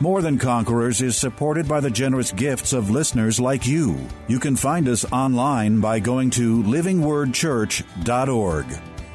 More 0.00 0.22
Than 0.22 0.38
Conquerors 0.38 1.02
is 1.02 1.16
supported 1.16 1.66
by 1.66 1.80
the 1.80 1.90
generous 1.90 2.30
gifts 2.30 2.72
of 2.72 2.88
listeners 2.88 3.40
like 3.40 3.66
you. 3.66 3.98
You 4.28 4.38
can 4.38 4.54
find 4.54 4.86
us 4.86 5.04
online 5.10 5.80
by 5.80 5.98
going 5.98 6.30
to 6.30 6.62
livingwordchurch.org. 6.62 8.66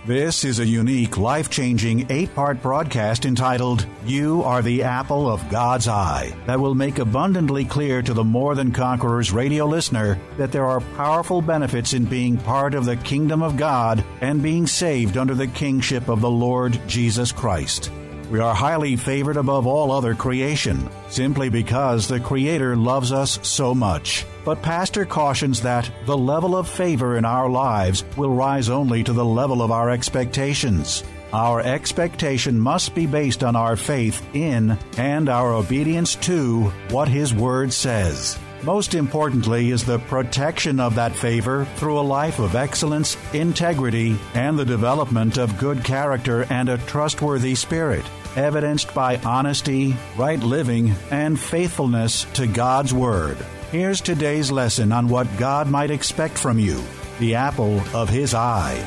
This 0.05 0.43
is 0.43 0.59
a 0.59 0.66
unique, 0.66 1.17
life 1.17 1.49
changing 1.49 2.12
eight 2.12 2.35
part 2.35 2.62
broadcast 2.62 3.23
entitled, 3.23 3.85
You 4.05 4.43
Are 4.43 4.62
the 4.62 4.84
Apple 4.84 5.31
of 5.31 5.49
God's 5.49 5.88
Eye, 5.88 6.35
that 6.48 6.59
will 6.59 6.76
make 6.76 6.99
abundantly 6.99 7.63
clear 7.63 8.02
to 8.02 8.13
the 8.13 8.26
More 8.26 8.54
Than 8.54 8.73
Conquerors 8.73 9.31
radio 9.31 9.65
listener 9.65 10.20
that 10.38 10.52
there 10.52 10.65
are 10.65 10.81
powerful 10.98 11.41
benefits 11.41 11.93
in 11.93 12.04
being 12.04 12.35
part 12.35 12.73
of 12.73 12.84
the 12.84 12.98
kingdom 12.98 13.41
of 13.41 13.55
God 13.55 14.04
and 14.20 14.43
being 14.43 14.68
saved 14.68 15.15
under 15.15 15.34
the 15.34 15.48
kingship 15.48 16.09
of 16.09 16.20
the 16.20 16.29
Lord 16.29 16.77
Jesus 16.90 17.31
Christ. 17.31 17.90
We 18.32 18.40
are 18.40 18.55
highly 18.55 18.95
favored 18.95 19.38
above 19.38 19.68
all 19.68 19.91
other 19.91 20.16
creation, 20.16 20.90
simply 21.09 21.50
because 21.50 22.08
the 22.08 22.20
Creator 22.20 22.76
loves 22.76 23.12
us 23.12 23.40
so 23.44 23.76
much. 23.76 24.26
But 24.44 24.62
Pastor 24.62 25.05
cautions 25.05 25.62
that 25.62 25.90
the 26.05 26.18
level 26.18 26.55
of 26.55 26.68
favor 26.68 27.18
in 27.18 27.26
our 27.26 27.49
lives 27.49 28.04
will 28.18 28.32
rise 28.32 28.70
only 28.70 29.04
to 29.04 29.13
the 29.13 29.26
level 29.26 29.62
of 29.62 29.71
our 29.71 29.90
expectations. 29.90 31.04
Our 31.32 31.62
expectation 31.62 32.60
must 32.60 32.93
be 32.93 33.07
based 33.07 33.43
on 33.43 33.55
our 33.55 33.76
faith 33.76 34.24
in 34.35 34.77
and 34.98 35.30
our 35.30 35.54
obedience 35.54 36.15
to 36.27 36.65
what 36.90 37.08
His 37.08 37.34
Word 37.34 37.74
says. 37.74 38.37
Most 38.63 38.95
importantly 38.95 39.71
is 39.71 39.83
the 39.83 39.99
protection 39.99 40.79
of 40.79 40.95
that 40.95 41.13
favor 41.13 41.65
through 41.75 41.99
a 41.99 42.01
life 42.01 42.39
of 42.39 42.55
excellence, 42.55 43.17
integrity, 43.33 44.17
and 44.33 44.57
the 44.57 44.63
development 44.63 45.37
of 45.37 45.57
good 45.57 45.83
character 45.83 46.45
and 46.49 46.69
a 46.69 46.77
trustworthy 46.77 47.55
spirit 47.55 48.05
evidenced 48.35 48.93
by 48.93 49.17
honesty, 49.17 49.95
right 50.17 50.39
living, 50.39 50.95
and 51.11 51.39
faithfulness 51.39 52.25
to 52.34 52.47
God's 52.47 52.93
Word. 52.93 53.37
Here's 53.71 54.01
today's 54.01 54.51
lesson 54.51 54.91
on 54.91 55.07
what 55.07 55.37
God 55.37 55.69
might 55.69 55.91
expect 55.91 56.37
from 56.37 56.57
you 56.57 56.81
the 57.19 57.35
apple 57.35 57.79
of 57.93 58.09
His 58.09 58.34
eye. 58.34 58.81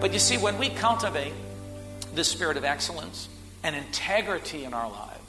But 0.00 0.12
you 0.12 0.18
see, 0.18 0.38
when 0.38 0.58
we 0.58 0.70
cultivate 0.70 1.32
this 2.14 2.28
spirit 2.28 2.56
of 2.56 2.64
excellence 2.64 3.28
and 3.62 3.76
integrity 3.76 4.64
in 4.64 4.74
our 4.74 4.90
lives, 4.90 5.19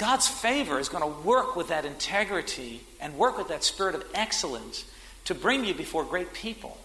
God's 0.00 0.26
favor 0.26 0.78
is 0.78 0.88
going 0.88 1.02
to 1.02 1.20
work 1.20 1.56
with 1.56 1.68
that 1.68 1.84
integrity 1.84 2.80
and 3.00 3.18
work 3.18 3.36
with 3.36 3.48
that 3.48 3.62
spirit 3.62 3.94
of 3.94 4.02
excellence 4.14 4.84
to 5.26 5.34
bring 5.34 5.66
you 5.66 5.74
before 5.74 6.04
great 6.04 6.32
people, 6.32 6.78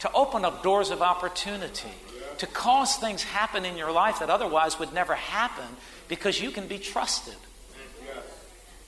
to 0.00 0.10
open 0.12 0.42
up 0.42 0.62
doors 0.62 0.90
of 0.90 1.02
opportunity 1.02 1.92
to 2.38 2.46
cause 2.46 2.96
things 2.96 3.22
happen 3.22 3.64
in 3.64 3.76
your 3.76 3.92
life 3.92 4.18
that 4.20 4.30
otherwise 4.30 4.78
would 4.78 4.92
never 4.92 5.14
happen 5.14 5.64
because 6.08 6.40
you 6.40 6.50
can 6.50 6.66
be 6.66 6.78
trusted. 6.78 7.36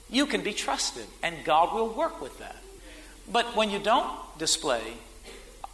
You 0.09 0.25
can 0.25 0.41
be 0.41 0.53
trusted, 0.53 1.05
and 1.21 1.35
God 1.43 1.73
will 1.73 1.89
work 1.89 2.21
with 2.21 2.37
that. 2.39 2.55
But 3.31 3.55
when 3.55 3.69
you 3.69 3.79
don't 3.79 4.09
display 4.39 4.81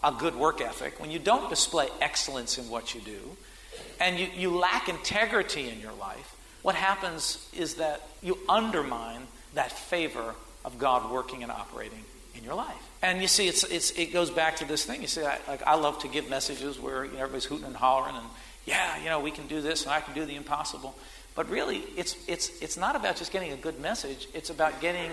a 0.04 0.12
good 0.12 0.36
work 0.36 0.60
ethic, 0.60 1.00
when 1.00 1.10
you 1.10 1.20
don't 1.20 1.50
display 1.50 1.88
excellence 2.02 2.58
in 2.58 2.70
what 2.70 2.94
you 2.94 3.02
do, 3.02 3.20
and 4.00 4.20
you, 4.20 4.28
you 4.36 4.50
lack 4.50 4.90
integrity 4.90 5.70
in 5.70 5.80
your 5.80 5.94
life, 5.94 6.35
what 6.66 6.74
happens 6.74 7.48
is 7.56 7.76
that 7.76 8.02
you 8.24 8.40
undermine 8.50 9.22
that 9.54 9.72
favor 9.72 10.34
of 10.66 10.80
God 10.80 11.12
working 11.12 11.44
and 11.44 11.52
operating 11.52 12.04
in 12.34 12.44
your 12.44 12.56
life. 12.56 12.90
And 13.04 13.22
you 13.22 13.28
see, 13.28 13.48
it's, 13.48 13.64
it's, 13.66 13.92
it 13.92 14.12
goes 14.12 14.32
back 14.32 14.56
to 14.56 14.66
this 14.66 14.84
thing. 14.84 15.00
You 15.00 15.08
see, 15.08 15.24
I, 15.24 15.38
like, 15.48 15.62
I 15.62 15.76
love 15.76 16.00
to 16.00 16.08
give 16.08 16.28
messages 16.28 16.80
where 16.80 17.06
you 17.06 17.12
know, 17.12 17.18
everybody's 17.20 17.46
hooting 17.46 17.68
and 17.68 17.76
hollering 17.76 18.16
and, 18.16 18.26
yeah, 18.66 18.98
you 18.98 19.10
know, 19.10 19.20
we 19.20 19.30
can 19.30 19.46
do 19.46 19.62
this 19.62 19.84
and 19.84 19.92
I 19.92 20.00
can 20.00 20.16
do 20.16 20.26
the 20.26 20.34
impossible. 20.34 20.96
But 21.36 21.52
really, 21.52 21.84
it's, 21.96 22.16
it's, 22.28 22.50
it's 22.64 22.78
not 22.78 22.96
about 22.96 23.18
just 23.18 23.32
getting 23.32 23.52
a 23.52 23.58
good 23.58 23.80
message. 23.80 24.28
It's 24.34 24.50
about 24.50 24.82
getting 24.82 25.12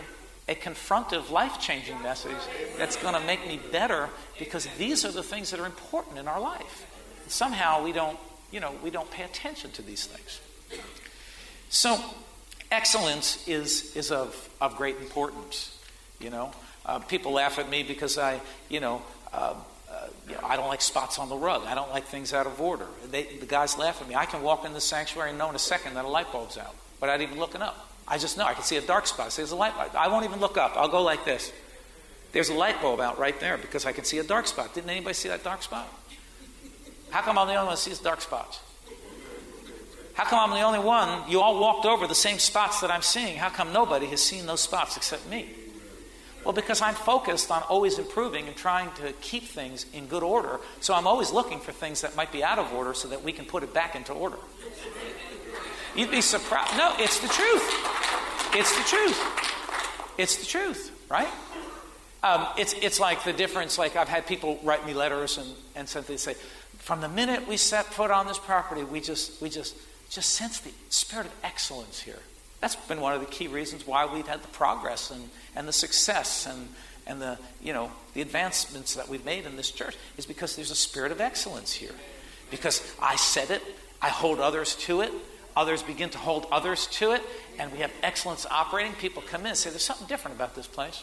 a 0.49 0.55
confrontive, 0.55 1.31
life-changing 1.31 2.01
message 2.01 2.33
that's 2.79 2.97
going 2.97 3.13
to 3.13 3.21
make 3.27 3.47
me 3.47 3.61
better 3.71 4.09
because 4.39 4.67
these 4.79 5.05
are 5.05 5.13
the 5.13 5.23
things 5.23 5.51
that 5.51 5.61
are 5.61 5.67
important 5.67 6.17
in 6.17 6.29
our 6.29 6.41
life. 6.41 6.87
somehow 7.29 7.85
we 7.85 7.93
don't, 7.93 8.19
you 8.51 8.61
know, 8.61 8.73
we 8.83 8.89
don't 8.89 9.11
pay 9.11 9.25
attention 9.25 9.71
to 9.73 9.83
these 9.83 10.07
things. 10.07 10.41
So, 11.73 11.99
excellence 12.71 13.49
is, 13.49 13.97
is 13.97 14.11
of, 14.11 14.51
of 14.61 14.77
great 14.77 14.99
importance, 14.99 15.75
you 16.21 16.29
know. 16.29 16.53
Uh, 16.85 16.99
people 16.99 17.33
laugh 17.33 17.59
at 17.59 17.71
me 17.71 17.83
because 17.83 18.19
I, 18.19 18.43
you 18.69 18.79
know, 18.79 19.01
uh, 19.33 19.55
uh, 19.91 20.07
you 20.29 20.35
know, 20.35 20.41
I 20.45 20.57
don't 20.57 20.69
like 20.69 20.83
spots 20.83 21.19
on 21.19 21.31
the 21.31 21.35
rug. 21.35 21.65
I 21.65 21.75
don't 21.75 21.89
like 21.89 22.05
things 22.05 22.35
out 22.35 22.47
of 22.47 22.61
order. 22.61 22.85
They, 23.11 23.23
the 23.23 23.47
guys 23.47 23.79
laugh 23.79 24.03
at 24.03 24.07
me. 24.07 24.15
I 24.15 24.27
can 24.27 24.43
walk 24.43 24.67
in 24.67 24.75
the 24.75 24.83
sanctuary 24.83 25.31
and 25.31 25.39
know 25.39 25.49
in 25.49 25.55
a 25.55 25.59
second 25.59 25.95
that 25.95 26.05
a 26.05 26.09
light 26.09 26.31
bulb's 26.31 26.59
out 26.59 26.75
without 27.01 27.23
even 27.23 27.39
looking 27.39 27.63
up. 27.63 27.89
I 28.07 28.19
just 28.19 28.37
know. 28.37 28.45
I 28.45 28.53
can 28.53 28.65
see 28.65 28.77
a 28.77 28.83
dark 28.83 29.07
spot. 29.07 29.27
I 29.27 29.29
say, 29.31 29.41
there's 29.41 29.53
a 29.53 29.57
light 29.57 29.75
bulb. 29.75 29.93
I 29.97 30.09
won't 30.09 30.27
even 30.27 30.41
look 30.41 30.59
up. 30.59 30.77
I'll 30.77 30.89
go 30.89 31.01
like 31.01 31.25
this. 31.25 31.51
There's 32.33 32.51
a 32.51 32.55
light 32.55 32.83
bulb 32.83 33.01
out 33.01 33.19
right 33.19 33.41
there 33.41 33.57
because 33.57 33.87
I 33.87 33.93
can 33.93 34.05
see 34.05 34.19
a 34.19 34.25
dark 34.25 34.47
spot. 34.47 34.75
Didn't 34.75 34.91
anybody 34.91 35.15
see 35.15 35.31
that 35.31 35.43
dark 35.43 35.63
spot? 35.63 35.89
How 37.09 37.23
come 37.23 37.39
I'm 37.39 37.47
the 37.47 37.55
only 37.55 37.69
one 37.69 37.77
sees 37.79 37.99
dark 37.99 38.21
spots? 38.21 38.61
How 40.15 40.25
come 40.25 40.51
I'm 40.51 40.57
the 40.57 40.63
only 40.63 40.79
one? 40.79 41.31
You 41.31 41.41
all 41.41 41.59
walked 41.59 41.87
over 41.87 42.07
the 42.07 42.15
same 42.15 42.39
spots 42.39 42.81
that 42.81 42.91
I'm 42.91 43.03
seeing. 43.03 43.37
How 43.37 43.49
come 43.49 43.73
nobody 43.73 44.07
has 44.07 44.21
seen 44.21 44.47
those 44.47 44.61
spots 44.61 44.97
except 44.97 45.29
me? 45.29 45.49
Well, 46.45 46.53
because 46.53 46.83
I'm 46.83 46.95
focused 46.95 47.51
on 47.51 47.63
always 47.63 47.99
improving 47.99 48.49
and 48.49 48.57
trying 48.57 48.91
to 48.97 49.13
keep 49.21 49.45
things 49.45 49.87
in 49.95 50.07
good 50.07 50.25
order. 50.25 50.59
So 50.81 50.93
I'm 50.93 51.07
always 51.07 51.31
looking 51.31 51.61
for 51.61 51.73
things 51.73 52.01
that 52.01 52.17
might 52.17 52.33
be 52.33 52.43
out 52.43 52.59
of 52.59 52.73
order 52.73 52.95
so 52.95 53.09
that 53.09 53.23
we 53.23 53.33
can 53.33 53.45
put 53.45 53.63
it 53.63 53.73
back 53.73 53.95
into 53.95 54.13
order. 54.13 54.39
You'd 55.95 56.11
be 56.11 56.21
surprised. 56.21 56.77
No, 56.77 56.95
it's 56.99 57.21
the 57.21 57.29
truth. 57.29 57.63
It's 58.55 58.77
the 58.77 58.85
truth. 58.85 60.19
It's 60.19 60.37
the 60.37 60.47
truth, 60.47 60.91
right? 61.09 61.29
Um, 62.23 62.47
it's, 62.59 62.75
it's 62.75 63.01
like 63.01 63.25
the 63.25 63.33
difference, 63.33 63.79
like 63.79 63.97
I've 63.97 64.09
had 64.09 64.27
people 64.27 64.59
write 64.63 64.85
me 64.87 64.95
letters 64.95 65.39
and, 65.39 65.49
and 65.75 65.89
something 65.89 66.19
say, 66.19 66.35
from 66.79 67.01
the 67.01 67.09
minute 67.09 67.47
we 67.47 67.57
set 67.57 67.87
foot 67.87 68.11
on 68.11 68.27
this 68.27 68.39
property, 68.39 68.85
we 68.85 69.01
just, 69.01 69.41
we 69.41 69.49
just, 69.49 69.77
just 70.13 70.31
sense 70.31 70.61
the 70.61 70.71
spirit 70.91 71.27
of 71.27 71.33
excellence 71.43 72.01
here. 72.01 72.19
That's 72.61 72.77
been 72.77 73.01
one 73.01 73.15
of 73.15 73.21
the 73.21 73.27
key 73.27 73.49
reasons 73.49 73.87
why 73.87 74.07
we've 74.07 74.27
had 74.27 74.43
the 74.43 74.49
progress 74.49 75.11
and, 75.11 75.31
and 75.57 75.67
the 75.67 75.73
success 75.73 76.47
and, 76.47 76.69
and 77.07 77.21
the, 77.21 77.39
you 77.63 77.73
know, 77.73 77.91
the 78.15 78.21
advancements 78.21 78.95
that 78.95 79.09
we've 79.09 79.25
made 79.25 79.47
in 79.47 79.57
this 79.57 79.71
church 79.71 79.97
is 80.17 80.27
because 80.27 80.55
there's 80.55 80.71
a 80.71 80.77
spirit 80.77 81.13
of 81.13 81.21
excellence 81.21 81.73
here. 81.73 81.95
Because 82.51 82.83
I 83.01 83.17
said 83.17 83.51
it, 83.51 83.63
I 84.03 84.11
hold 84.11 84.39
others 84.39 84.77
to 84.77 85.01
it, 85.01 85.11
others 85.57 85.83
begin 85.83 86.11
to 86.11 86.19
hold 86.19 86.47
others 86.53 86.87
to 86.89 87.13
it, 87.13 87.23
and 87.59 87.73
we 87.73 87.79
have 87.79 87.91
excellence 88.03 88.47
operating. 88.51 88.93
People 88.93 89.23
come 89.23 89.41
in 89.43 89.49
and 89.49 89.57
say, 89.57 89.71
There's 89.71 89.83
something 89.83 90.07
different 90.07 90.37
about 90.37 90.55
this 90.55 90.67
place. 90.67 91.03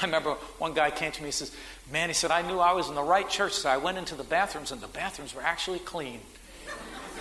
I 0.00 0.06
remember 0.06 0.32
one 0.58 0.72
guy 0.72 0.90
came 0.90 1.12
to 1.12 1.20
me 1.20 1.26
and 1.26 1.34
says, 1.34 1.54
Man, 1.92 2.08
he 2.08 2.14
said, 2.14 2.30
I 2.30 2.40
knew 2.40 2.58
I 2.58 2.72
was 2.72 2.88
in 2.88 2.94
the 2.94 3.02
right 3.02 3.28
church, 3.28 3.52
so 3.52 3.68
I 3.68 3.76
went 3.76 3.98
into 3.98 4.14
the 4.14 4.24
bathrooms, 4.24 4.72
and 4.72 4.80
the 4.80 4.88
bathrooms 4.88 5.34
were 5.34 5.42
actually 5.42 5.78
clean. 5.78 6.20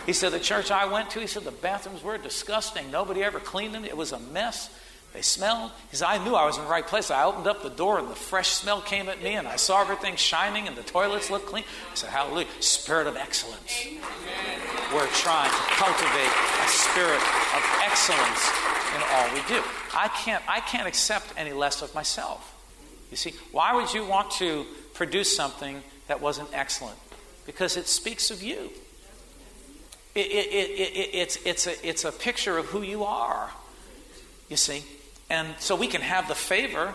He 0.06 0.14
said, 0.14 0.32
The 0.32 0.40
church 0.40 0.72
I 0.72 0.86
went 0.86 1.12
to, 1.12 1.20
he 1.20 1.28
said, 1.28 1.44
the 1.44 1.52
bathrooms 1.52 2.04
were 2.04 2.18
disgusting. 2.18 2.92
Nobody 2.92 3.24
ever 3.24 3.40
cleaned 3.40 3.76
them. 3.76 3.86
It 3.86 3.96
was 3.96 4.12
a 4.12 4.20
mess. 4.20 4.70
They 5.14 5.22
smelled. 5.22 5.72
He 5.90 5.98
said, 5.98 6.08
I 6.08 6.24
knew 6.24 6.36
I 6.36 6.46
was 6.46 6.58
in 6.58 6.64
the 6.64 6.70
right 6.70 6.88
place. 6.88 7.12
I 7.12 7.26
opened 7.26 7.48
up 7.48 7.64
the 7.64 7.70
door 7.70 8.00
and 8.00 8.09
the 8.09 8.16
fresh 8.16 8.48
smell 8.50 8.82
came 8.82 9.09
at 9.09 9.22
me 9.22 9.34
and 9.34 9.48
I 9.48 9.58
saw 9.58 9.82
everything 9.82 10.16
shining 10.16 10.68
and 10.68 10.76
the 10.76 10.84
toilets 10.84 11.30
looked 11.30 11.48
clean. 11.48 11.66
I 11.92 11.96
said, 11.96 12.09
Hallelujah. 12.09 12.48
Spirit 12.62 13.08
of 13.08 13.18
excellence. 13.18 13.88
We're 14.94 15.08
trying 15.08 15.50
to 15.50 15.58
cultivate 15.76 16.32
a 16.64 16.68
spirit 16.68 17.22
of 17.22 17.64
excellence 17.84 18.50
in 18.96 19.02
all 19.12 19.34
we 19.34 19.42
do. 19.47 19.62
I 19.94 20.09
can't, 20.24 20.44
I 20.47 20.62
can't 20.62 20.88
accept 20.88 21.34
any 21.38 21.54
less 21.54 21.82
of 21.82 21.94
myself. 21.94 22.58
You 23.09 23.18
see, 23.18 23.34
why 23.52 23.76
would 23.76 23.94
you 23.94 24.06
want 24.06 24.32
to 24.32 24.66
produce 24.94 25.36
something 25.36 25.82
that 26.08 26.22
wasn't 26.22 26.50
excellent? 26.54 26.97
Because 27.46 27.76
it 27.76 27.88
speaks 27.88 28.32
of 28.32 28.42
you. 28.42 28.70
It, 30.13 30.19
it, 30.19 30.69
it, 30.69 31.09
it's, 31.13 31.37
it's, 31.46 31.67
a, 31.67 31.87
it's 31.87 32.05
a 32.05 32.11
picture 32.11 32.58
of 32.58 32.66
who 32.66 32.81
you 32.81 33.03
are, 33.03 33.49
you 34.49 34.58
see. 34.58 34.84
And 35.29 35.47
so 35.59 35.75
we 35.75 35.87
can 35.87 36.02
have 36.02 36.28
the 36.28 36.35
favor 36.35 36.93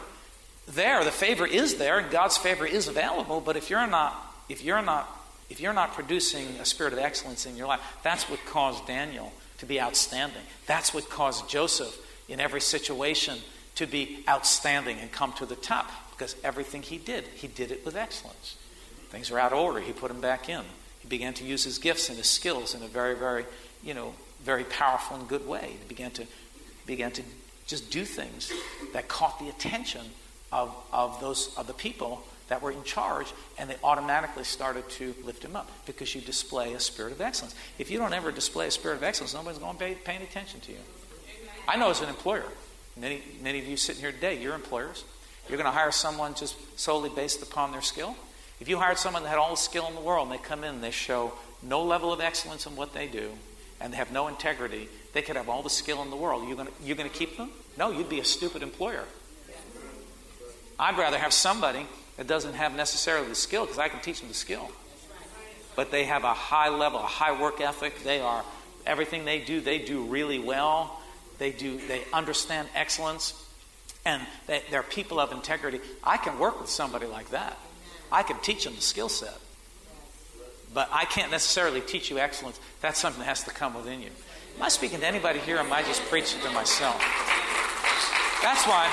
there. 0.68 1.02
The 1.02 1.10
favor 1.10 1.46
is 1.46 1.76
there, 1.76 1.98
and 1.98 2.10
God's 2.10 2.36
favor 2.36 2.66
is 2.66 2.88
available. 2.88 3.40
But 3.40 3.56
if 3.56 3.70
you're 3.70 3.86
not, 3.86 4.34
if 4.48 4.62
you're 4.62 4.82
not, 4.82 5.08
if 5.48 5.60
you're 5.60 5.72
not 5.72 5.94
producing 5.94 6.46
a 6.60 6.64
spirit 6.66 6.92
of 6.92 6.98
excellence 6.98 7.46
in 7.46 7.56
your 7.56 7.66
life, 7.66 7.80
that's 8.02 8.28
what 8.28 8.44
caused 8.46 8.86
Daniel 8.86 9.32
to 9.58 9.66
be 9.66 9.80
outstanding. 9.80 10.42
That's 10.66 10.92
what 10.92 11.08
caused 11.08 11.48
Joseph 11.48 11.96
in 12.28 12.40
every 12.40 12.60
situation 12.60 13.38
to 13.76 13.86
be 13.86 14.24
outstanding 14.28 14.98
and 14.98 15.10
come 15.12 15.32
to 15.34 15.46
the 15.46 15.56
top 15.56 15.90
because 16.10 16.34
everything 16.42 16.82
he 16.82 16.98
did, 16.98 17.24
he 17.24 17.46
did 17.46 17.70
it 17.70 17.84
with 17.84 17.96
excellence. 17.96 18.56
Things 19.10 19.30
were 19.30 19.38
out 19.38 19.52
of 19.52 19.58
order, 19.58 19.80
he 19.80 19.92
put 19.92 20.08
them 20.08 20.20
back 20.20 20.48
in. 20.48 20.64
He 21.06 21.10
began 21.10 21.34
to 21.34 21.44
use 21.44 21.62
his 21.62 21.78
gifts 21.78 22.08
and 22.08 22.18
his 22.18 22.26
skills 22.26 22.74
in 22.74 22.82
a 22.82 22.88
very, 22.88 23.14
very, 23.14 23.46
you 23.84 23.94
know, 23.94 24.12
very 24.42 24.64
powerful 24.64 25.16
and 25.16 25.28
good 25.28 25.46
way. 25.46 25.76
He 25.80 25.88
began 25.88 26.10
to 26.12 26.26
began 26.84 27.12
to 27.12 27.22
just 27.66 27.90
do 27.92 28.04
things 28.04 28.52
that 28.92 29.06
caught 29.06 29.38
the 29.38 29.48
attention 29.48 30.02
of, 30.50 30.74
of 30.92 31.20
those 31.20 31.54
of 31.56 31.68
the 31.68 31.72
people 31.72 32.24
that 32.48 32.62
were 32.62 32.72
in 32.72 32.82
charge, 32.82 33.26
and 33.56 33.70
they 33.70 33.76
automatically 33.84 34.44
started 34.44 34.88
to 34.88 35.14
lift 35.24 35.44
him 35.44 35.54
up 35.54 35.70
because 35.84 36.14
you 36.14 36.20
display 36.20 36.74
a 36.74 36.80
spirit 36.80 37.12
of 37.12 37.20
excellence. 37.20 37.54
If 37.78 37.90
you 37.90 37.98
don't 37.98 38.12
ever 38.12 38.32
display 38.32 38.66
a 38.66 38.70
spirit 38.70 38.96
of 38.96 39.02
excellence, 39.02 39.34
nobody's 39.34 39.58
going 39.58 39.76
to 39.76 39.84
be 39.84 39.94
paying 39.94 40.22
attention 40.22 40.60
to 40.60 40.72
you. 40.72 40.78
I 41.68 41.76
know 41.76 41.90
as 41.90 42.00
an 42.00 42.08
employer, 42.08 42.44
many, 42.96 43.20
many 43.42 43.58
of 43.58 43.66
you 43.66 43.76
sitting 43.76 44.00
here 44.00 44.12
today, 44.12 44.40
you're 44.40 44.54
employers. 44.54 45.04
You're 45.48 45.58
going 45.58 45.70
to 45.70 45.76
hire 45.76 45.92
someone 45.92 46.34
just 46.34 46.56
solely 46.78 47.10
based 47.10 47.42
upon 47.42 47.72
their 47.72 47.82
skill. 47.82 48.16
If 48.60 48.68
you 48.68 48.78
hired 48.78 48.98
someone 48.98 49.22
that 49.22 49.28
had 49.28 49.38
all 49.38 49.50
the 49.50 49.56
skill 49.56 49.86
in 49.86 49.94
the 49.94 50.00
world 50.00 50.28
and 50.28 50.38
they 50.38 50.42
come 50.42 50.64
in 50.64 50.76
and 50.76 50.84
they 50.84 50.90
show 50.90 51.32
no 51.62 51.82
level 51.82 52.12
of 52.12 52.20
excellence 52.20 52.66
in 52.66 52.74
what 52.76 52.94
they 52.94 53.06
do 53.06 53.30
and 53.80 53.92
they 53.92 53.96
have 53.98 54.12
no 54.12 54.28
integrity, 54.28 54.88
they 55.12 55.22
could 55.22 55.36
have 55.36 55.48
all 55.48 55.62
the 55.62 55.70
skill 55.70 56.02
in 56.02 56.10
the 56.10 56.16
world. 56.16 56.46
You're 56.46 56.56
going 56.56 56.68
going 56.82 57.10
to 57.10 57.16
keep 57.16 57.36
them? 57.36 57.50
No, 57.76 57.90
you'd 57.90 58.08
be 58.08 58.20
a 58.20 58.24
stupid 58.24 58.62
employer. 58.62 59.04
I'd 60.78 60.98
rather 60.98 61.18
have 61.18 61.32
somebody 61.32 61.86
that 62.16 62.26
doesn't 62.26 62.54
have 62.54 62.74
necessarily 62.74 63.28
the 63.28 63.34
skill 63.34 63.64
because 63.64 63.78
I 63.78 63.88
can 63.88 64.00
teach 64.00 64.20
them 64.20 64.28
the 64.28 64.34
skill. 64.34 64.70
But 65.74 65.90
they 65.90 66.04
have 66.04 66.24
a 66.24 66.32
high 66.32 66.70
level, 66.70 67.00
a 67.00 67.02
high 67.02 67.38
work 67.38 67.60
ethic. 67.60 68.02
They 68.02 68.20
are 68.20 68.44
everything 68.86 69.24
they 69.24 69.40
do, 69.40 69.60
they 69.60 69.78
do 69.78 70.04
really 70.04 70.38
well. 70.38 71.00
They 71.38 71.50
do 71.50 71.78
they 71.86 72.02
understand 72.14 72.68
excellence 72.74 73.42
and 74.06 74.22
they, 74.46 74.62
they're 74.70 74.82
people 74.82 75.18
of 75.20 75.32
integrity. 75.32 75.80
I 76.02 76.16
can 76.16 76.38
work 76.38 76.60
with 76.60 76.70
somebody 76.70 77.06
like 77.06 77.30
that. 77.30 77.58
I 78.10 78.22
can 78.22 78.38
teach 78.40 78.64
them 78.64 78.74
the 78.74 78.80
skill 78.80 79.08
set. 79.08 79.34
But 80.72 80.88
I 80.92 81.04
can't 81.06 81.30
necessarily 81.30 81.80
teach 81.80 82.10
you 82.10 82.18
excellence. 82.18 82.60
That's 82.80 82.98
something 82.98 83.20
that 83.20 83.28
has 83.28 83.44
to 83.44 83.50
come 83.50 83.74
within 83.74 84.02
you. 84.02 84.10
Am 84.56 84.62
I 84.62 84.68
speaking 84.68 85.00
to 85.00 85.06
anybody 85.06 85.38
here 85.38 85.56
or 85.56 85.60
am 85.60 85.72
I 85.72 85.82
just 85.82 86.02
preaching 86.04 86.40
to 86.42 86.50
myself? 86.50 86.98
That's 88.42 88.66
why 88.66 88.90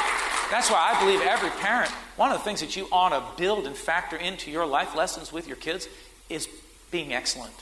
that's 0.54 0.70
why 0.70 0.94
I 0.94 1.00
believe 1.00 1.22
every 1.22 1.50
parent, 1.50 1.90
one 2.16 2.32
of 2.32 2.38
the 2.38 2.44
things 2.44 2.60
that 2.60 2.76
you 2.76 2.88
ought 2.92 3.10
to 3.10 3.42
build 3.42 3.66
and 3.66 3.76
factor 3.76 4.16
into 4.16 4.52
your 4.52 4.68
life 4.68 4.96
lessons 4.96 5.34
with 5.34 5.48
your 5.48 5.58
kids 5.58 5.88
is 6.30 6.48
being 6.92 7.12
excellent. 7.12 7.56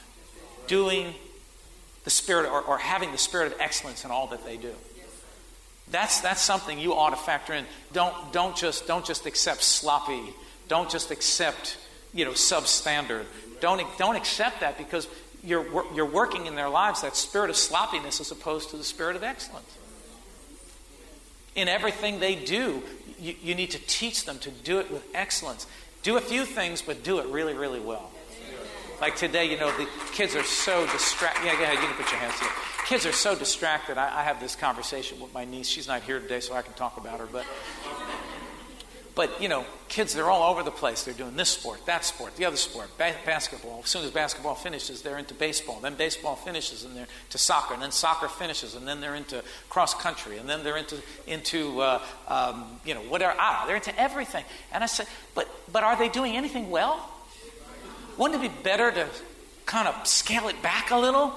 Doing 0.68 1.14
the 2.04 2.10
spirit 2.10 2.50
or, 2.50 2.62
or 2.62 2.78
having 2.78 3.14
the 3.14 3.18
spirit 3.18 3.54
of 3.54 3.62
excellence 3.62 4.04
in 4.04 4.12
all 4.12 4.28
that 4.28 4.44
they 4.44 4.58
do. 4.58 4.74
That's, 5.90 6.22
that's 6.22 6.42
something 6.42 6.80
you 6.80 6.94
ought 6.94 7.12
to 7.12 7.16
factor 7.16 7.54
in. 7.54 7.66
Don't, 7.94 8.34
don't, 8.34 8.58
just, 8.58 8.88
don't 8.88 9.06
just 9.06 9.26
accept 9.26 9.64
sloppy. 9.64 10.34
Don't 10.72 10.90
just 10.90 11.12
accept, 11.12 11.78
you 12.14 12.24
know, 12.24 12.32
substandard. 12.32 13.26
Don't, 13.60 13.86
don't 13.98 14.16
accept 14.16 14.62
that 14.62 14.78
because 14.78 15.06
you're, 15.44 15.66
you're 15.94 16.06
working 16.06 16.46
in 16.46 16.56
their 16.56 16.70
lives 16.70 17.02
that 17.02 17.18
spirit 17.18 17.50
of 17.50 17.58
sloppiness 17.58 18.22
as 18.22 18.32
opposed 18.32 18.70
to 18.70 18.78
the 18.78 18.84
spirit 18.86 19.18
of 19.18 19.22
excellence. 19.22 19.78
In 21.56 21.68
everything 21.68 22.22
they 22.22 22.36
do, 22.36 22.82
you, 23.20 23.36
you 23.44 23.54
need 23.54 23.72
to 23.72 23.80
teach 23.80 24.24
them 24.24 24.40
to 24.40 24.50
do 24.50 24.80
it 24.80 24.90
with 24.90 25.06
excellence. 25.14 25.68
Do 26.04 26.16
a 26.16 26.22
few 26.22 26.46
things, 26.46 26.82
but 26.82 27.04
do 27.04 27.20
it 27.20 27.26
really, 27.26 27.54
really 27.54 27.82
well. 27.82 28.10
Like 29.02 29.18
today, 29.18 29.52
you 29.52 29.60
know, 29.60 29.76
the 29.78 29.90
kids 30.14 30.38
are 30.38 30.44
so 30.44 30.88
distracted. 30.88 31.48
Yeah, 31.48 31.58
go 31.58 31.64
ahead, 31.64 31.80
you 31.82 31.88
can 31.88 31.98
put 31.98 32.10
your 32.14 32.22
hands 32.22 32.40
here. 32.40 32.50
Kids 32.86 33.06
are 33.06 33.12
so 33.12 33.36
distracted. 33.36 33.98
I, 33.98 34.22
I 34.22 34.24
have 34.24 34.40
this 34.40 34.56
conversation 34.56 35.20
with 35.20 35.34
my 35.34 35.44
niece. 35.44 35.68
She's 35.68 35.90
not 35.90 36.04
here 36.04 36.22
today, 36.22 36.40
so 36.40 36.54
I 36.54 36.62
can 36.62 36.72
talk 36.76 36.96
about 36.96 37.20
her. 37.20 37.28
But 37.30 37.46
but, 39.14 39.42
you 39.42 39.50
know, 39.50 39.66
kids, 39.90 40.14
they're 40.14 40.30
all 40.30 40.52
over 40.52 40.64
the 40.64 40.72
place. 40.72 41.04
They're 41.04 41.14
doing 41.14 41.36
this 41.36 41.50
sport, 41.50 41.86
that 41.86 42.06
sport, 42.06 42.36
the 42.38 42.46
other 42.46 42.56
sport, 42.56 42.90
ba- 42.98 43.16
basketball. 43.26 43.82
As 43.84 43.90
soon 43.90 44.06
as 44.06 44.12
basketball 44.12 44.56
finishes, 44.56 45.02
they're 45.02 45.18
into 45.18 45.34
baseball. 45.34 45.80
Then 45.82 45.96
baseball 45.96 46.36
finishes, 46.36 46.86
and 46.86 46.96
they're 46.96 47.08
to 47.32 47.38
soccer. 47.38 47.74
And 47.74 47.84
then 47.84 47.92
soccer 47.92 48.30
finishes, 48.30 48.76
and 48.76 48.88
then 48.88 49.02
they're 49.02 49.16
into 49.16 49.44
cross 49.70 49.94
country. 49.94 50.38
And 50.38 50.48
then 50.50 50.64
they're 50.64 50.78
into, 50.78 50.98
into 51.28 51.82
uh, 51.82 52.02
um, 52.28 52.66
you 52.86 52.94
know, 52.94 53.02
whatever. 53.02 53.36
Ah, 53.38 53.66
they're 53.68 53.76
into 53.76 53.98
everything. 54.00 54.46
And 54.72 54.84
I 54.84 54.88
said, 54.88 55.08
but, 55.36 55.50
but 55.72 55.84
are 55.84 55.98
they 55.98 56.10
doing 56.10 56.38
anything 56.38 56.70
well? 56.70 57.10
Wouldn't 58.18 58.42
it 58.42 58.50
be 58.50 58.64
better 58.64 58.92
to 58.92 59.08
kind 59.66 59.88
of 59.88 60.08
scale 60.08 60.48
it 60.48 60.62
back 60.62 60.92
a 60.92 60.98
little 60.98 61.34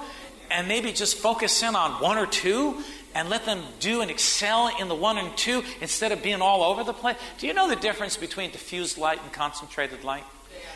and 0.51 0.69
maybe 0.69 0.93
just 0.93 1.17
focus 1.17 1.63
in 1.63 1.75
on 1.75 2.03
one 2.03 2.19
or 2.19 2.27
two 2.27 2.83
and 3.15 3.29
let 3.29 3.45
them 3.45 3.63
do 3.81 4.01
and 4.01 4.11
excel 4.11 4.71
in 4.79 4.89
the 4.89 4.95
one 4.95 5.19
and 5.19 5.37
two 5.37 5.63
instead 5.81 6.13
of 6.13 6.23
being 6.23 6.41
all 6.43 6.63
over 6.63 6.85
the 6.85 6.93
place? 6.93 7.17
Do 7.39 7.47
you 7.47 7.55
know 7.55 7.69
the 7.69 7.77
difference 7.77 8.17
between 8.17 8.51
diffused 8.51 8.99
light 8.99 9.21
and 9.23 9.33
concentrated 9.33 10.05
light? 10.05 10.25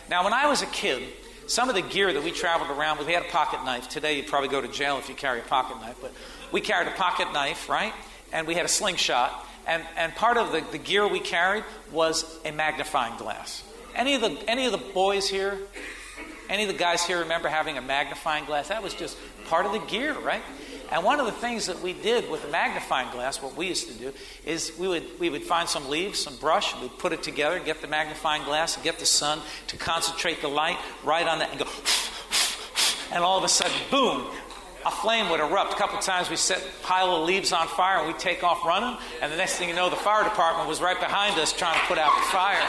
Now, 0.09 0.25
when 0.25 0.33
I 0.33 0.47
was 0.49 0.63
a 0.63 0.67
kid, 0.67 1.03
some 1.47 1.69
of 1.69 1.75
the 1.75 1.83
gear 1.83 2.13
that 2.13 2.23
we 2.23 2.31
traveled 2.31 2.71
around 2.71 2.99
with, 2.99 3.07
we 3.07 3.13
had 3.13 3.25
a 3.25 3.29
pocket 3.29 3.65
knife. 3.65 3.89
Today, 3.89 4.17
you'd 4.17 4.27
probably 4.27 4.49
go 4.49 4.61
to 4.61 4.69
jail 4.69 4.99
if 4.99 5.09
you 5.09 5.15
carry 5.15 5.41
a 5.41 5.43
pocket 5.43 5.81
knife, 5.81 5.97
but 6.01 6.13
we 6.53 6.61
carried 6.61 6.89
a 6.89 6.93
pocket 6.93 7.33
knife, 7.33 7.69
right? 7.69 7.93
And 8.33 8.47
we 8.47 8.55
had 8.55 8.65
a 8.65 8.69
slingshot. 8.69 9.47
And, 9.67 9.83
and 9.97 10.15
part 10.15 10.37
of 10.37 10.53
the, 10.53 10.65
the 10.73 10.79
gear 10.79 11.07
we 11.07 11.21
carried 11.21 11.65
was 11.93 12.39
a 12.45 12.53
magnifying 12.53 13.17
glass. 13.19 13.63
Any 13.95 14.15
of, 14.15 14.21
the, 14.21 14.39
any 14.49 14.65
of 14.67 14.73
the 14.73 14.79
boys 14.79 15.29
here, 15.29 15.59
any 16.49 16.63
of 16.63 16.69
the 16.69 16.79
guys 16.79 17.05
here 17.05 17.21
remember 17.21 17.49
having 17.49 17.77
a 17.77 17.83
magnifying 17.83 18.45
glass? 18.45 18.69
That 18.69 18.83
was 18.83 18.95
just 18.95 19.19
part 19.47 19.67
of 19.67 19.73
the 19.73 19.81
gear, 19.81 20.15
right? 20.21 20.43
And 20.91 21.05
one 21.05 21.21
of 21.21 21.27
the 21.27 21.33
things 21.33 21.67
that 21.67 21.83
we 21.83 21.93
did 21.93 22.31
with 22.31 22.43
the 22.43 22.49
magnifying 22.49 23.11
glass, 23.11 23.43
what 23.43 23.57
we 23.57 23.67
used 23.67 23.89
to 23.89 23.95
do, 23.95 24.13
is 24.47 24.73
we 24.79 24.89
would, 24.89 25.21
we 25.21 25.29
would 25.29 25.43
find 25.43 25.69
some 25.69 25.89
leaves, 25.89 26.19
some 26.19 26.37
brush, 26.37 26.73
and 26.73 26.83
we'd 26.83 26.97
put 26.99 27.13
it 27.13 27.23
together, 27.23 27.59
get 27.59 27.83
the 27.83 27.89
magnifying 27.89 28.43
glass, 28.45 28.75
and 28.75 28.85
get 28.85 28.99
the 28.99 29.07
sun 29.07 29.41
to 29.67 29.77
concentrate 29.77 30.41
the 30.41 30.49
light 30.49 30.79
right 31.05 31.27
on 31.27 31.41
that, 31.41 31.51
and 31.51 31.59
go, 31.59 31.67
and 33.13 33.23
all 33.23 33.37
of 33.37 33.45
a 33.45 33.49
sudden, 33.49 33.77
boom, 33.91 34.27
a 34.87 34.91
flame 34.91 35.29
would 35.29 35.41
erupt. 35.41 35.75
A 35.75 35.77
couple 35.77 35.99
of 35.99 36.05
times 36.05 36.31
we 36.31 36.37
set 36.37 36.59
a 36.59 36.87
pile 36.87 37.15
of 37.15 37.27
leaves 37.27 37.53
on 37.53 37.69
fire 37.69 37.99
and 37.99 38.07
we'd 38.07 38.19
take 38.19 38.43
off 38.43 38.65
running, 38.65 38.97
and 39.21 39.31
the 39.31 39.37
next 39.37 39.57
thing 39.57 39.69
you 39.69 39.75
know, 39.75 39.91
the 39.91 39.97
fire 39.97 40.25
department 40.25 40.69
was 40.69 40.81
right 40.81 40.99
behind 40.99 41.39
us 41.39 41.53
trying 41.53 41.79
to 41.79 41.87
put 41.87 41.99
out 41.99 42.15
the 42.17 42.27
fire. 42.31 42.67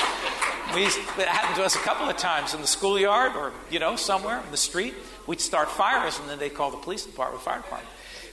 We, 0.75 0.83
it 0.83 1.27
happened 1.27 1.55
to 1.55 1.63
us 1.63 1.75
a 1.75 1.79
couple 1.79 2.09
of 2.09 2.17
times 2.17 2.53
in 2.53 2.61
the 2.61 2.67
schoolyard 2.67 3.35
or, 3.35 3.53
you 3.71 3.79
know, 3.79 3.95
somewhere 3.95 4.41
in 4.45 4.51
the 4.51 4.57
street. 4.57 4.93
We'd 5.25 5.41
start 5.41 5.71
fires 5.71 6.19
and 6.19 6.29
then 6.29 6.37
they'd 6.37 6.53
call 6.53 6.69
the 6.69 6.77
police 6.77 7.05
department, 7.05 7.43
fire 7.43 7.57
department. 7.57 7.89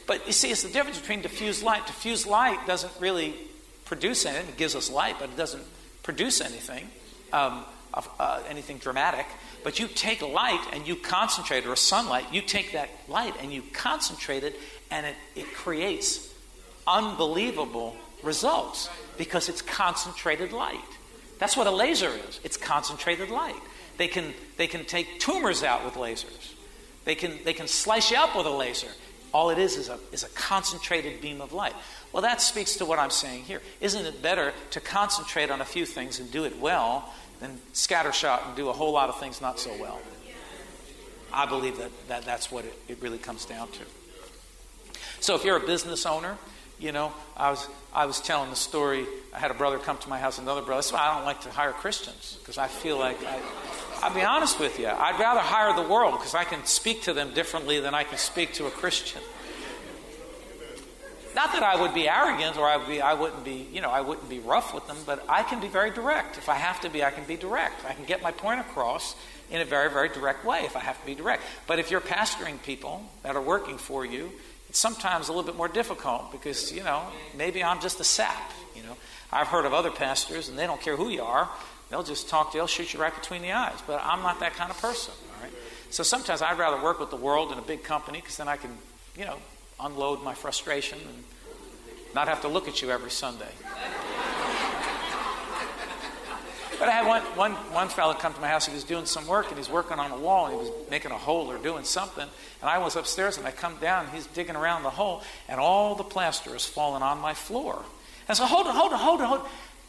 But 0.06 0.26
you 0.26 0.32
see, 0.32 0.50
it's 0.50 0.62
the 0.62 0.68
difference 0.68 0.98
between 0.98 1.22
diffused 1.22 1.62
light. 1.62 1.86
Diffused 1.86 2.26
light 2.26 2.66
doesn't 2.66 2.92
really 3.00 3.34
produce 3.84 4.24
anything. 4.24 4.48
It 4.48 4.56
gives 4.56 4.76
us 4.76 4.90
light, 4.90 5.16
but 5.18 5.30
it 5.30 5.36
doesn't 5.36 5.64
produce 6.02 6.40
anything, 6.40 6.88
um, 7.32 7.64
uh, 7.94 8.42
anything 8.48 8.78
dramatic. 8.78 9.26
But 9.64 9.80
you 9.80 9.88
take 9.88 10.22
light 10.22 10.64
and 10.72 10.86
you 10.86 10.94
concentrate 10.94 11.66
or 11.66 11.74
sunlight, 11.74 12.32
you 12.32 12.40
take 12.40 12.72
that 12.72 12.88
light 13.08 13.34
and 13.42 13.52
you 13.52 13.62
concentrate 13.72 14.44
it, 14.44 14.54
and 14.90 15.06
it, 15.06 15.16
it 15.34 15.52
creates 15.54 16.32
unbelievable 16.86 17.96
results 18.22 18.88
because 19.18 19.48
it's 19.48 19.62
concentrated 19.62 20.52
light. 20.52 20.78
That's 21.38 21.56
what 21.56 21.66
a 21.66 21.70
laser 21.70 22.10
is. 22.28 22.40
It's 22.44 22.56
concentrated 22.56 23.30
light. 23.30 23.60
They 23.96 24.08
can, 24.08 24.34
they 24.56 24.66
can 24.66 24.84
take 24.84 25.18
tumors 25.18 25.62
out 25.62 25.84
with 25.84 25.94
lasers. 25.94 26.52
They 27.04 27.14
can, 27.14 27.38
they 27.44 27.52
can 27.52 27.66
slice 27.66 28.10
you 28.10 28.18
up 28.18 28.36
with 28.36 28.46
a 28.46 28.50
laser. 28.50 28.88
All 29.36 29.50
it 29.50 29.58
is 29.58 29.76
is 29.76 29.90
a, 29.90 29.98
is 30.12 30.24
a 30.24 30.30
concentrated 30.30 31.20
beam 31.20 31.42
of 31.42 31.52
light. 31.52 31.74
Well, 32.10 32.22
that 32.22 32.40
speaks 32.40 32.76
to 32.76 32.86
what 32.86 32.98
I'm 32.98 33.10
saying 33.10 33.42
here. 33.42 33.60
Isn't 33.82 34.06
it 34.06 34.22
better 34.22 34.54
to 34.70 34.80
concentrate 34.80 35.50
on 35.50 35.60
a 35.60 35.64
few 35.66 35.84
things 35.84 36.18
and 36.18 36.30
do 36.30 36.44
it 36.44 36.58
well 36.58 37.12
than 37.40 37.60
scattershot 37.74 38.46
and 38.46 38.56
do 38.56 38.70
a 38.70 38.72
whole 38.72 38.92
lot 38.92 39.10
of 39.10 39.20
things 39.20 39.42
not 39.42 39.60
so 39.60 39.76
well? 39.78 40.00
I 41.34 41.44
believe 41.44 41.76
that, 41.76 41.90
that 42.08 42.24
that's 42.24 42.50
what 42.50 42.64
it, 42.64 42.72
it 42.88 43.02
really 43.02 43.18
comes 43.18 43.44
down 43.44 43.68
to. 43.72 43.80
So 45.20 45.34
if 45.34 45.44
you're 45.44 45.58
a 45.58 45.66
business 45.66 46.06
owner, 46.06 46.38
you 46.78 46.92
know, 46.92 47.12
I 47.36 47.50
was 47.50 47.66
I 47.94 48.06
was 48.06 48.20
telling 48.20 48.50
the 48.50 48.56
story. 48.56 49.06
I 49.34 49.38
had 49.38 49.50
a 49.50 49.54
brother 49.54 49.78
come 49.78 49.98
to 49.98 50.08
my 50.08 50.18
house, 50.18 50.38
another 50.38 50.62
brother. 50.62 50.82
That's 50.82 50.92
I 50.92 51.14
don't 51.14 51.24
like 51.24 51.40
to 51.42 51.50
hire 51.50 51.72
Christians 51.72 52.38
because 52.40 52.58
I 52.58 52.68
feel 52.68 52.98
like 52.98 53.18
I, 53.24 53.40
I'll 54.02 54.14
be 54.14 54.22
honest 54.22 54.60
with 54.60 54.78
you. 54.78 54.86
I'd 54.88 55.18
rather 55.18 55.40
hire 55.40 55.74
the 55.74 55.88
world 55.88 56.14
because 56.18 56.34
I 56.34 56.44
can 56.44 56.64
speak 56.66 57.02
to 57.02 57.12
them 57.12 57.32
differently 57.34 57.80
than 57.80 57.94
I 57.94 58.04
can 58.04 58.18
speak 58.18 58.54
to 58.54 58.66
a 58.66 58.70
Christian. 58.70 59.22
Not 61.34 61.52
that 61.52 61.62
I 61.62 61.78
would 61.78 61.92
be 61.92 62.08
arrogant 62.08 62.56
or 62.56 62.66
I, 62.66 62.78
would 62.78 62.88
be, 62.88 63.02
I 63.02 63.12
wouldn't 63.12 63.44
be, 63.44 63.68
you 63.70 63.82
know, 63.82 63.90
I 63.90 64.00
wouldn't 64.00 64.30
be 64.30 64.38
rough 64.38 64.72
with 64.72 64.86
them, 64.86 64.96
but 65.04 65.22
I 65.28 65.42
can 65.42 65.60
be 65.60 65.68
very 65.68 65.90
direct. 65.90 66.38
If 66.38 66.48
I 66.48 66.54
have 66.54 66.80
to 66.80 66.88
be, 66.88 67.04
I 67.04 67.10
can 67.10 67.24
be 67.24 67.36
direct. 67.36 67.84
I 67.84 67.92
can 67.92 68.06
get 68.06 68.22
my 68.22 68.32
point 68.32 68.60
across 68.60 69.14
in 69.50 69.60
a 69.60 69.66
very, 69.66 69.90
very 69.90 70.08
direct 70.08 70.46
way 70.46 70.60
if 70.60 70.76
I 70.76 70.80
have 70.80 70.98
to 70.98 71.04
be 71.04 71.14
direct. 71.14 71.42
But 71.66 71.78
if 71.78 71.90
you're 71.90 72.00
pastoring 72.00 72.62
people 72.62 73.02
that 73.22 73.36
are 73.36 73.42
working 73.42 73.76
for 73.76 74.06
you, 74.06 74.32
sometimes 74.76 75.28
a 75.28 75.32
little 75.32 75.46
bit 75.46 75.56
more 75.56 75.68
difficult 75.68 76.30
because, 76.30 76.72
you 76.72 76.82
know, 76.82 77.02
maybe 77.36 77.64
I'm 77.64 77.80
just 77.80 77.98
a 78.00 78.04
sap, 78.04 78.52
you 78.74 78.82
know. 78.82 78.96
I've 79.32 79.48
heard 79.48 79.64
of 79.64 79.74
other 79.74 79.90
pastors 79.90 80.48
and 80.48 80.58
they 80.58 80.66
don't 80.66 80.80
care 80.80 80.96
who 80.96 81.08
you 81.08 81.22
are. 81.22 81.48
They'll 81.90 82.02
just 82.02 82.28
talk, 82.28 82.52
to 82.52 82.56
you, 82.56 82.60
they'll 82.60 82.68
shoot 82.68 82.92
you 82.92 83.00
right 83.00 83.14
between 83.14 83.42
the 83.42 83.52
eyes. 83.52 83.78
But 83.86 84.00
I'm 84.04 84.22
not 84.22 84.40
that 84.40 84.54
kind 84.54 84.70
of 84.70 84.80
person, 84.80 85.14
all 85.34 85.42
right? 85.42 85.52
So 85.90 86.02
sometimes 86.02 86.42
I'd 86.42 86.58
rather 86.58 86.82
work 86.82 87.00
with 87.00 87.10
the 87.10 87.16
world 87.16 87.52
in 87.52 87.58
a 87.58 87.62
big 87.62 87.84
company 87.84 88.20
because 88.20 88.36
then 88.36 88.48
I 88.48 88.56
can, 88.56 88.70
you 89.16 89.24
know, 89.24 89.38
unload 89.80 90.22
my 90.22 90.34
frustration 90.34 90.98
and 90.98 91.24
not 92.14 92.28
have 92.28 92.42
to 92.42 92.48
look 92.48 92.68
at 92.68 92.82
you 92.82 92.90
every 92.90 93.10
Sunday. 93.10 93.52
But 96.78 96.88
I 96.88 96.92
had 96.92 97.06
one, 97.06 97.22
one, 97.36 97.52
one 97.72 97.88
fellow 97.88 98.12
come 98.14 98.34
to 98.34 98.40
my 98.40 98.48
house. 98.48 98.66
He 98.66 98.74
was 98.74 98.84
doing 98.84 99.06
some 99.06 99.26
work 99.26 99.48
and 99.48 99.56
he's 99.56 99.70
working 99.70 99.98
on 99.98 100.10
a 100.10 100.18
wall 100.18 100.46
and 100.46 100.54
he 100.54 100.60
was 100.60 100.70
making 100.90 101.10
a 101.10 101.18
hole 101.18 101.50
or 101.50 101.58
doing 101.58 101.84
something. 101.84 102.26
And 102.60 102.70
I 102.70 102.78
was 102.78 102.96
upstairs 102.96 103.38
and 103.38 103.46
I 103.46 103.50
come 103.50 103.76
down 103.76 104.04
and 104.04 104.14
he's 104.14 104.26
digging 104.26 104.56
around 104.56 104.82
the 104.82 104.90
hole 104.90 105.22
and 105.48 105.58
all 105.58 105.94
the 105.94 106.04
plaster 106.04 106.50
has 106.52 106.66
fallen 106.66 107.02
on 107.02 107.18
my 107.18 107.34
floor. 107.34 107.84
And 108.28 108.36
so, 108.36 108.44
hold 108.44 108.66
it, 108.66 108.74
hold 108.74 108.92
it, 108.92 108.98
hold 108.98 109.20
it, 109.20 109.24
hold. 109.24 109.40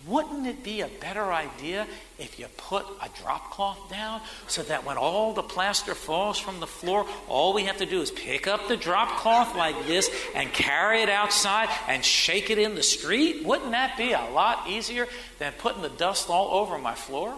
Wouldn't 0.05 0.45
it 0.47 0.63
be 0.63 0.81
a 0.81 0.87
better 0.87 1.33
idea 1.33 1.87
if 2.17 2.39
you 2.39 2.45
put 2.55 2.85
a 3.01 3.09
drop 3.21 3.51
cloth 3.51 3.89
down 3.89 4.21
so 4.47 4.61
that 4.63 4.85
when 4.85 4.95
all 4.95 5.33
the 5.33 5.43
plaster 5.43 5.95
falls 5.95 6.39
from 6.39 6.59
the 6.59 6.67
floor, 6.67 7.05
all 7.27 7.53
we 7.53 7.63
have 7.63 7.77
to 7.77 7.85
do 7.85 7.99
is 8.01 8.11
pick 8.11 8.47
up 8.47 8.67
the 8.67 8.77
drop 8.77 9.17
cloth 9.17 9.55
like 9.55 9.87
this 9.87 10.09
and 10.35 10.53
carry 10.53 11.01
it 11.01 11.09
outside 11.09 11.67
and 11.87 12.05
shake 12.05 12.49
it 12.49 12.57
in 12.57 12.75
the 12.75 12.83
street? 12.83 13.43
Wouldn't 13.43 13.71
that 13.71 13.97
be 13.97 14.13
a 14.13 14.29
lot 14.33 14.69
easier 14.69 15.07
than 15.39 15.51
putting 15.57 15.81
the 15.81 15.89
dust 15.89 16.29
all 16.29 16.61
over 16.61 16.77
my 16.77 16.93
floor? 16.93 17.35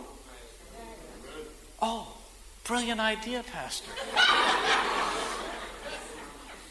Oh, 1.82 2.14
brilliant 2.66 3.00
idea, 3.00 3.44
Pastor. 3.52 3.92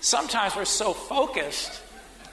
Sometimes 0.00 0.54
we're 0.54 0.64
so 0.64 0.92
focused 0.92 1.82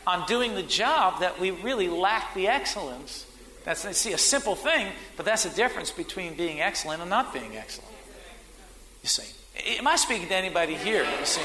on 0.05 0.27
doing 0.27 0.53
the 0.53 0.63
job 0.63 1.21
that 1.21 1.39
we 1.39 1.49
really 1.49 1.87
lack 1.87 2.35
the 2.35 2.47
excellence 2.47 3.25
that's 3.65 3.97
see 3.97 4.13
a 4.13 4.17
simple 4.17 4.55
thing, 4.55 4.91
but 5.17 5.25
that's 5.25 5.43
the 5.43 5.49
difference 5.49 5.91
between 5.91 6.35
being 6.35 6.61
excellent 6.61 7.01
and 7.01 7.09
not 7.09 7.33
being 7.33 7.57
excellent. 7.57 7.91
You 9.03 9.09
see. 9.09 9.31
Am 9.77 9.87
I 9.87 9.95
speaking 9.95 10.27
to 10.27 10.35
anybody 10.35 10.75
here? 10.75 11.03
You 11.03 11.25
see? 11.25 11.41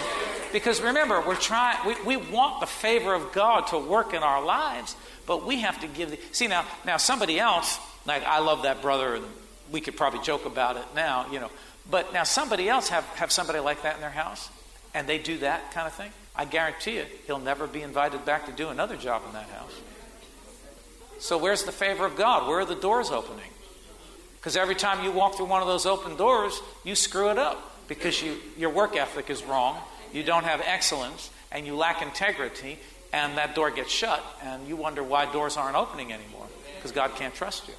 Because 0.53 0.83
remember, 0.83 1.21
we're 1.21 1.37
trying 1.37 1.79
we, 1.87 2.17
we 2.17 2.17
want 2.17 2.61
the 2.61 2.67
favor 2.67 3.15
of 3.15 3.33
God 3.33 3.69
to 3.69 3.79
work 3.79 4.15
in 4.15 4.23
our 4.23 4.45
lives, 4.45 4.97
but 5.27 5.47
we 5.47 5.61
have 5.61 5.81
to 5.81 5.87
give 5.87 6.11
the 6.11 6.19
see 6.33 6.47
now 6.47 6.67
now 6.85 6.99
somebody 6.99 7.41
else, 7.41 7.79
like 8.07 8.23
I 8.25 8.41
love 8.41 8.63
that 8.65 8.83
brother 8.83 9.15
and 9.15 9.25
we 9.73 9.81
could 9.81 9.97
probably 9.97 10.21
joke 10.21 10.45
about 10.45 10.77
it 10.77 10.85
now, 10.95 11.27
you 11.31 11.41
know. 11.41 11.51
But 11.91 12.13
now 12.13 12.25
somebody 12.25 12.69
else 12.69 12.89
have, 12.89 13.05
have 13.17 13.33
somebody 13.33 13.59
like 13.61 13.83
that 13.83 13.95
in 13.95 14.01
their 14.01 14.11
house 14.11 14.51
and 14.95 15.07
they 15.09 15.19
do 15.19 15.39
that 15.39 15.73
kind 15.73 15.87
of 15.87 15.95
thing. 15.95 16.11
I 16.37 16.45
guarantee 16.45 16.97
you 16.97 17.07
he'll 17.27 17.39
never 17.39 17.67
be 17.67 17.83
invited 17.83 18.25
back 18.25 18.47
to 18.47 18.53
do 18.53 18.69
another 18.69 18.97
job 18.97 19.23
in 19.27 19.33
that 19.33 19.49
house. 19.49 19.73
So, 21.21 21.37
where's 21.37 21.65
the 21.65 21.73
favor 21.73 22.07
of 22.07 22.17
God? 22.17 22.49
Where 22.49 22.61
are 22.61 22.65
the 22.65 22.75
doors 22.75 23.11
opening? 23.11 23.51
Because 24.39 24.57
every 24.57 24.75
time 24.75 25.05
you 25.05 25.13
walk 25.13 25.35
through 25.37 25.47
one 25.47 25.61
of 25.61 25.69
those 25.69 25.85
open 25.85 26.17
doors, 26.17 26.61
you 26.83 26.95
screw 26.95 27.31
it 27.31 27.39
up 27.39 27.87
because 27.89 28.23
you, 28.23 28.37
your 28.57 28.71
work 28.71 28.97
ethic 28.97 29.29
is 29.29 29.45
wrong, 29.45 29.77
you 30.15 30.23
don't 30.23 30.45
have 30.45 30.63
excellence, 30.65 31.31
and 31.53 31.67
you 31.67 31.77
lack 31.77 32.01
integrity, 32.01 32.79
and 33.13 33.37
that 33.37 33.55
door 33.55 33.71
gets 33.71 33.91
shut, 33.91 34.25
and 34.43 34.67
you 34.67 34.77
wonder 34.77 35.03
why 35.03 35.31
doors 35.31 35.59
aren't 35.59 35.77
opening 35.77 36.11
anymore 36.11 36.47
because 36.77 36.91
God 36.91 37.15
can't 37.17 37.35
trust 37.35 37.69
you. 37.69 37.75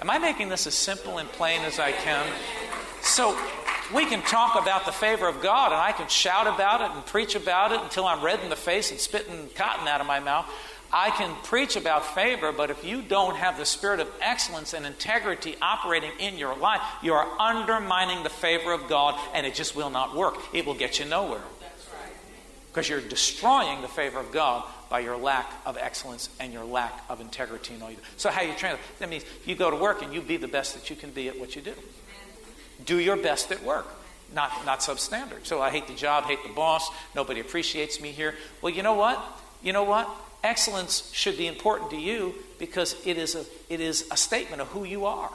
Am 0.00 0.10
I 0.10 0.18
making 0.18 0.50
this 0.50 0.66
as 0.66 0.74
simple 0.74 1.16
and 1.16 1.28
plain 1.30 1.62
as 1.62 1.78
I 1.78 1.92
can? 1.92 2.26
So, 3.00 3.34
we 3.94 4.04
can 4.04 4.20
talk 4.20 4.60
about 4.60 4.84
the 4.84 4.92
favor 4.92 5.26
of 5.26 5.40
God, 5.40 5.72
and 5.72 5.80
I 5.80 5.92
can 5.92 6.08
shout 6.08 6.46
about 6.46 6.82
it 6.82 6.94
and 6.94 7.06
preach 7.06 7.34
about 7.34 7.72
it 7.72 7.80
until 7.80 8.06
I'm 8.06 8.22
red 8.22 8.40
in 8.40 8.50
the 8.50 8.56
face 8.56 8.90
and 8.90 9.00
spitting 9.00 9.48
cotton 9.54 9.88
out 9.88 10.02
of 10.02 10.06
my 10.06 10.20
mouth. 10.20 10.46
I 10.92 11.10
can 11.10 11.34
preach 11.44 11.76
about 11.76 12.14
favor, 12.14 12.52
but 12.52 12.70
if 12.70 12.84
you 12.84 13.02
don't 13.02 13.36
have 13.36 13.58
the 13.58 13.66
spirit 13.66 14.00
of 14.00 14.08
excellence 14.20 14.72
and 14.72 14.86
integrity 14.86 15.56
operating 15.60 16.12
in 16.18 16.38
your 16.38 16.56
life, 16.56 16.80
you 17.02 17.12
are 17.12 17.28
undermining 17.38 18.22
the 18.22 18.30
favor 18.30 18.72
of 18.72 18.88
God 18.88 19.18
and 19.34 19.46
it 19.46 19.54
just 19.54 19.76
will 19.76 19.90
not 19.90 20.16
work. 20.16 20.36
It 20.52 20.64
will 20.64 20.74
get 20.74 20.98
you 20.98 21.04
nowhere. 21.04 21.42
Because 22.68 22.88
you're 22.88 23.00
destroying 23.00 23.82
the 23.82 23.88
favor 23.88 24.18
of 24.18 24.32
God 24.32 24.64
by 24.88 25.00
your 25.00 25.16
lack 25.16 25.50
of 25.66 25.76
excellence 25.76 26.30
and 26.40 26.52
your 26.52 26.64
lack 26.64 27.04
of 27.08 27.20
integrity 27.20 27.74
in 27.74 27.82
all 27.82 27.90
you 27.90 27.96
do. 27.96 28.02
So, 28.16 28.30
how 28.30 28.42
you 28.42 28.54
train 28.54 28.76
that 28.98 29.10
means 29.10 29.24
you 29.44 29.54
go 29.54 29.70
to 29.70 29.76
work 29.76 30.02
and 30.02 30.14
you 30.14 30.22
be 30.22 30.36
the 30.36 30.48
best 30.48 30.74
that 30.74 30.88
you 30.88 30.96
can 30.96 31.10
be 31.10 31.28
at 31.28 31.38
what 31.38 31.56
you 31.56 31.62
do. 31.62 31.74
Do 32.84 32.98
your 32.98 33.16
best 33.16 33.50
at 33.50 33.62
work 33.62 33.86
not, 34.34 34.52
not 34.66 34.80
substandard. 34.80 35.44
So 35.44 35.60
I 35.60 35.70
hate 35.70 35.86
the 35.86 35.94
job, 35.94 36.24
hate 36.24 36.42
the 36.42 36.52
boss, 36.52 36.90
nobody 37.14 37.40
appreciates 37.40 38.00
me 38.00 38.10
here. 38.10 38.34
Well, 38.60 38.72
you 38.72 38.82
know 38.82 38.94
what? 38.94 39.22
You 39.62 39.72
know 39.72 39.84
what? 39.84 40.08
Excellence 40.42 41.10
should 41.12 41.36
be 41.36 41.46
important 41.46 41.90
to 41.90 41.96
you 41.96 42.34
because 42.58 42.94
it 43.06 43.16
is 43.16 43.34
a, 43.34 43.44
it 43.68 43.80
is 43.80 44.06
a 44.10 44.16
statement 44.16 44.60
of 44.62 44.68
who 44.68 44.84
you 44.84 45.06
are. 45.06 45.30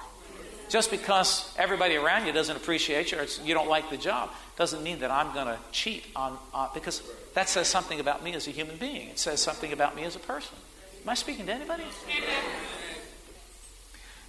Just 0.69 0.89
because 0.89 1.53
everybody 1.57 1.95
around 1.95 2.25
you 2.25 2.31
doesn't 2.31 2.55
appreciate 2.55 3.11
you 3.11 3.19
or 3.19 3.25
you 3.43 3.53
don't 3.53 3.69
like 3.69 3.89
the 3.89 3.97
job 3.97 4.31
doesn't 4.57 4.81
mean 4.81 4.99
that 4.99 5.11
I'm 5.11 5.33
going 5.33 5.47
to 5.47 5.57
cheat 5.71 6.05
on, 6.15 6.37
because 6.73 7.03
that 7.35 7.49
says 7.49 7.67
something 7.67 7.99
about 7.99 8.23
me 8.23 8.33
as 8.33 8.47
a 8.47 8.51
human 8.51 8.77
being. 8.77 9.09
It 9.09 9.19
says 9.19 9.41
something 9.41 9.71
about 9.71 9.95
me 9.95 10.03
as 10.03 10.15
a 10.15 10.19
person. 10.19 10.55
Am 11.03 11.09
I 11.09 11.15
speaking 11.15 11.45
to 11.47 11.53
anybody? 11.53 11.83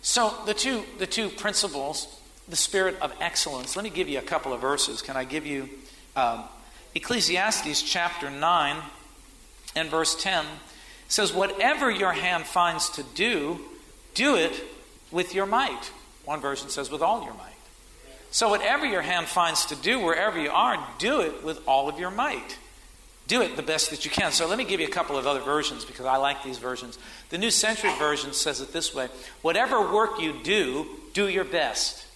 So 0.03 0.35
the 0.45 0.55
two, 0.55 0.83
the 0.99 1.07
two 1.07 1.29
principles, 1.31 2.21
the 2.49 2.57
spirit 2.57 2.97
of 3.01 3.13
excellence. 3.21 3.77
Let 3.77 3.85
me 3.85 3.91
give 3.91 4.09
you 4.09 4.19
a 4.19 4.23
couple 4.23 4.53
of 4.53 4.61
verses. 4.61 5.01
Can 5.01 5.17
I 5.17 5.25
give 5.25 5.47
you 5.47 5.69
um, 6.17 6.45
Ecclesiastes 6.95 7.83
chapter 7.83 8.31
9? 8.31 8.83
And 9.77 9.91
verse 9.91 10.15
10 10.23 10.45
says, 11.09 11.33
Whatever 11.33 11.91
your 11.91 12.13
hand 12.13 12.45
finds 12.45 12.91
to 12.91 13.03
do, 13.15 13.61
do 14.15 14.37
it 14.37 14.53
with 15.11 15.35
your 15.35 15.47
might. 15.47 15.91
One 16.25 16.41
version 16.41 16.69
says, 16.69 16.91
with 16.91 17.03
all 17.03 17.25
your 17.25 17.35
might. 17.35 17.51
So, 18.31 18.49
whatever 18.49 18.85
your 18.85 19.03
hand 19.03 19.27
finds 19.27 19.67
to 19.67 19.77
do, 19.77 20.01
wherever 20.01 20.41
you 20.41 20.51
are, 20.51 20.77
do 20.99 21.21
it 21.21 21.45
with 21.45 21.61
all 21.69 21.89
of 21.89 22.01
your 22.01 22.11
might. 22.11 22.59
Do 23.29 23.43
it 23.43 23.57
the 23.57 23.63
best 23.63 23.91
that 23.91 24.05
you 24.05 24.11
can. 24.11 24.33
So, 24.33 24.49
let 24.49 24.59
me 24.59 24.65
give 24.65 24.81
you 24.81 24.87
a 24.87 24.91
couple 24.91 25.17
of 25.17 25.27
other 25.27 25.41
versions 25.41 25.85
because 25.85 26.07
I 26.07 26.17
like 26.17 26.43
these 26.43 26.59
versions. 26.59 26.99
The 27.31 27.39
New 27.39 27.53
Century 27.53 27.93
Version 27.97 28.33
says 28.33 28.61
it 28.61 28.73
this 28.73 28.93
way 28.93 29.09
Whatever 29.43 29.93
work 29.93 30.21
you 30.21 30.35
do, 30.43 30.87
do 31.13 31.29
your 31.29 31.45
best. 31.45 32.07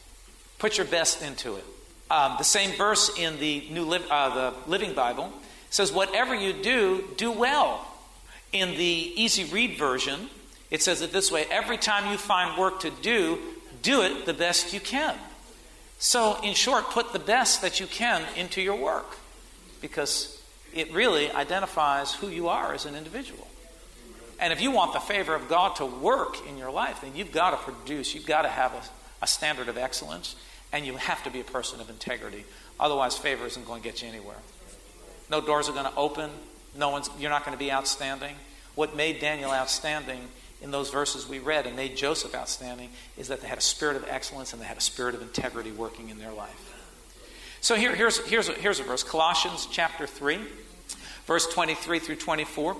Put 0.59 0.77
your 0.77 0.87
best 0.87 1.23
into 1.23 1.55
it. 1.55 1.65
Um, 2.11 2.35
the 2.37 2.45
same 2.45 2.77
verse 2.77 3.17
in 3.17 3.38
the 3.38 3.69
New 3.71 3.85
Li- 3.85 4.05
uh, 4.11 4.35
the 4.35 4.55
Living 4.69 4.95
Bible 4.95 5.33
says, 5.71 5.93
Whatever 5.93 6.35
you 6.35 6.53
do, 6.53 7.05
do 7.17 7.31
well. 7.31 7.85
In 8.53 8.71
the 8.71 9.13
easy 9.15 9.45
read 9.45 9.79
version, 9.79 10.31
it 10.71 10.83
says 10.83 11.03
it 11.03 11.13
this 11.13 11.31
way 11.31 11.47
Every 11.51 11.77
time 11.77 12.11
you 12.11 12.19
find 12.19 12.59
work 12.59 12.81
to 12.81 12.91
do, 13.03 13.39
do 13.83 14.03
it 14.03 14.27
the 14.27 14.35
best 14.35 14.73
you 14.73 14.81
can. 14.81 15.17
So, 15.99 16.41
in 16.43 16.55
short, 16.55 16.91
put 16.91 17.13
the 17.13 17.19
best 17.19 17.63
that 17.63 17.81
you 17.81 17.87
can 17.87 18.23
into 18.37 18.63
your 18.63 18.77
work 18.77 19.19
because 19.81 20.41
it 20.73 20.93
really 20.93 21.31
identifies 21.31 22.15
who 22.15 22.29
you 22.29 22.49
are 22.49 22.73
as 22.73 22.87
an 22.87 22.95
individual. 22.95 23.49
And 24.39 24.53
if 24.53 24.61
you 24.61 24.71
want 24.71 24.93
the 24.93 25.01
favor 25.01 25.35
of 25.35 25.49
God 25.49 25.77
to 25.77 25.87
work 25.87 26.47
in 26.47 26.57
your 26.57 26.71
life, 26.71 27.01
then 27.01 27.17
you've 27.17 27.33
got 27.33 27.51
to 27.51 27.57
produce, 27.57 28.15
you've 28.15 28.27
got 28.27 28.43
to 28.43 28.49
have 28.49 28.73
a, 28.73 29.25
a 29.25 29.27
standard 29.27 29.69
of 29.69 29.77
excellence, 29.77 30.37
and 30.73 30.87
you 30.87 30.97
have 30.97 31.25
to 31.25 31.31
be 31.31 31.41
a 31.41 31.45
person 31.45 31.81
of 31.81 31.91
integrity. 31.91 32.45
Otherwise, 32.79 33.19
favor 33.19 33.47
isn't 33.47 33.67
going 33.67 33.83
to 33.83 33.89
get 33.89 34.03
you 34.03 34.09
anywhere. 34.09 34.37
No 35.30 35.40
doors 35.40 35.68
are 35.68 35.73
going 35.73 35.85
to 35.85 35.97
open. 35.97 36.30
No 36.76 36.90
one's, 36.90 37.11
you're 37.18 37.30
not 37.30 37.44
going 37.44 37.56
to 37.56 37.62
be 37.62 37.73
outstanding. 37.73 38.35
What 38.75 38.97
made 38.97 39.20
Daniel 39.20 39.50
outstanding 39.50 40.20
in 40.62 40.70
those 40.70 40.90
verses 40.90 41.28
we 41.28 41.38
read 41.38 41.66
and 41.66 41.76
made 41.76 41.97
Joseph 41.97 42.35
outstanding 42.35 42.90
is 43.16 43.28
that 43.28 43.40
they 43.40 43.49
had 43.49 43.58
a 43.58 43.62
spirit 43.62 43.97
of 43.97 44.04
excellence 44.08 44.52
and 44.52 44.62
they 44.62 44.66
had 44.66 44.76
a 44.76 44.82
spirit 44.82 45.14
of 45.14 45.23
integrity 45.23 45.70
working 45.70 46.08
in 46.08 46.18
their 46.18 46.32
life. 46.32 46.64
So 47.61 47.75
here, 47.75 47.94
here's, 47.94 48.18
here's, 48.26 48.49
a, 48.49 48.52
here's 48.52 48.80
a 48.80 48.85
verse 48.85 49.02
Colossians 49.02 49.66
chapter 49.70 50.06
3, 50.06 50.38
verse 51.26 51.47
23 51.52 51.99
through 51.99 52.16
24. 52.16 52.75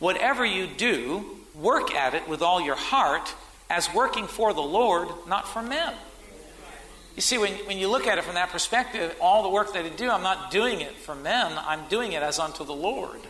Whatever 0.00 0.44
you 0.44 0.66
do, 0.66 1.38
work 1.54 1.94
at 1.94 2.14
it 2.14 2.28
with 2.28 2.42
all 2.42 2.60
your 2.60 2.74
heart 2.74 3.32
as 3.70 3.92
working 3.94 4.26
for 4.26 4.52
the 4.52 4.60
Lord, 4.60 5.08
not 5.28 5.46
for 5.46 5.62
men 5.62 5.94
you 7.16 7.22
see, 7.22 7.38
when, 7.38 7.52
when 7.66 7.78
you 7.78 7.88
look 7.88 8.06
at 8.06 8.18
it 8.18 8.24
from 8.24 8.34
that 8.34 8.50
perspective, 8.50 9.14
all 9.20 9.42
the 9.44 9.48
work 9.48 9.72
that 9.74 9.84
I 9.84 9.88
do, 9.88 10.10
I'm 10.10 10.22
not 10.22 10.50
doing 10.50 10.80
it 10.80 10.96
for 10.96 11.14
men, 11.14 11.52
I'm 11.56 11.86
doing 11.88 12.12
it 12.12 12.22
as 12.22 12.38
unto 12.38 12.64
the 12.64 12.74
Lord. 12.74 13.20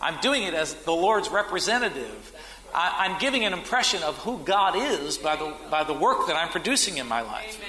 I'm 0.00 0.20
doing 0.20 0.42
it 0.42 0.54
as 0.54 0.74
the 0.74 0.92
Lord's 0.92 1.28
representative. 1.28 2.32
I, 2.74 3.06
am 3.06 3.18
giving 3.18 3.44
an 3.44 3.52
impression 3.52 4.02
of 4.02 4.16
who 4.18 4.38
God 4.38 4.76
is 4.76 5.18
by 5.18 5.36
the, 5.36 5.54
by 5.70 5.84
the 5.84 5.94
work 5.94 6.26
that 6.26 6.36
I'm 6.36 6.48
producing 6.48 6.98
in 6.98 7.08
my 7.08 7.22
life. 7.22 7.60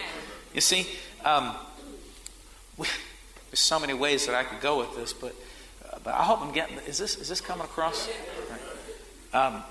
You 0.53 0.61
see, 0.61 0.87
um, 1.23 1.55
we, 2.77 2.87
there's 3.49 3.59
so 3.59 3.79
many 3.79 3.93
ways 3.93 4.25
that 4.25 4.35
I 4.35 4.43
could 4.43 4.61
go 4.61 4.79
with 4.79 4.95
this, 4.95 5.13
but, 5.13 5.35
uh, 5.91 5.97
but 6.03 6.13
I 6.13 6.23
hope 6.23 6.41
I'm 6.41 6.51
getting. 6.51 6.77
Is 6.79 6.97
this, 6.97 7.17
is 7.17 7.29
this 7.29 7.41
coming 7.41 7.65
across? 7.65 8.09
Right. 9.33 9.45
Um, 9.45 9.63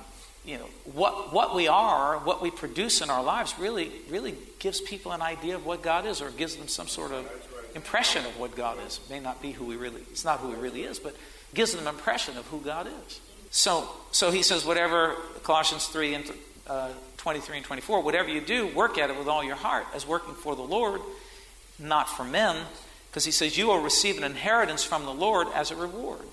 you 0.48 0.56
know, 0.56 0.64
what, 0.94 1.34
what 1.34 1.54
we 1.54 1.68
are, 1.68 2.16
what 2.20 2.40
we 2.40 2.50
produce 2.50 3.02
in 3.02 3.10
our 3.10 3.22
lives 3.22 3.54
really, 3.58 3.92
really 4.08 4.34
gives 4.58 4.80
people 4.80 5.12
an 5.12 5.20
idea 5.20 5.54
of 5.54 5.66
what 5.66 5.82
God 5.82 6.06
is 6.06 6.22
or 6.22 6.30
gives 6.30 6.56
them 6.56 6.68
some 6.68 6.88
sort 6.88 7.12
of 7.12 7.30
impression 7.74 8.24
of 8.24 8.40
what 8.40 8.56
God 8.56 8.78
is. 8.86 8.98
It 9.04 9.10
may 9.10 9.20
not 9.20 9.42
be 9.42 9.52
who 9.52 9.70
he 9.70 9.76
really, 9.76 10.00
it's 10.10 10.24
not 10.24 10.40
who 10.40 10.48
he 10.48 10.56
really 10.56 10.84
is, 10.84 10.98
but 10.98 11.14
gives 11.52 11.72
them 11.72 11.86
an 11.86 11.94
impression 11.94 12.38
of 12.38 12.46
who 12.46 12.62
God 12.62 12.88
is. 13.06 13.20
So, 13.50 13.90
so 14.10 14.30
he 14.30 14.42
says, 14.42 14.64
whatever, 14.64 15.16
Colossians 15.42 15.86
3 15.86 16.14
and 16.14 16.32
uh, 16.66 16.88
23 17.18 17.58
and 17.58 17.66
24, 17.66 18.02
whatever 18.02 18.30
you 18.30 18.40
do, 18.40 18.68
work 18.68 18.96
at 18.96 19.10
it 19.10 19.18
with 19.18 19.28
all 19.28 19.44
your 19.44 19.56
heart 19.56 19.84
as 19.94 20.06
working 20.06 20.34
for 20.34 20.56
the 20.56 20.62
Lord, 20.62 21.02
not 21.78 22.08
for 22.08 22.24
men, 22.24 22.56
because 23.10 23.26
he 23.26 23.32
says, 23.32 23.58
you 23.58 23.66
will 23.66 23.82
receive 23.82 24.16
an 24.16 24.24
inheritance 24.24 24.82
from 24.82 25.04
the 25.04 25.12
Lord 25.12 25.46
as 25.54 25.70
a 25.70 25.76
reward. 25.76 26.24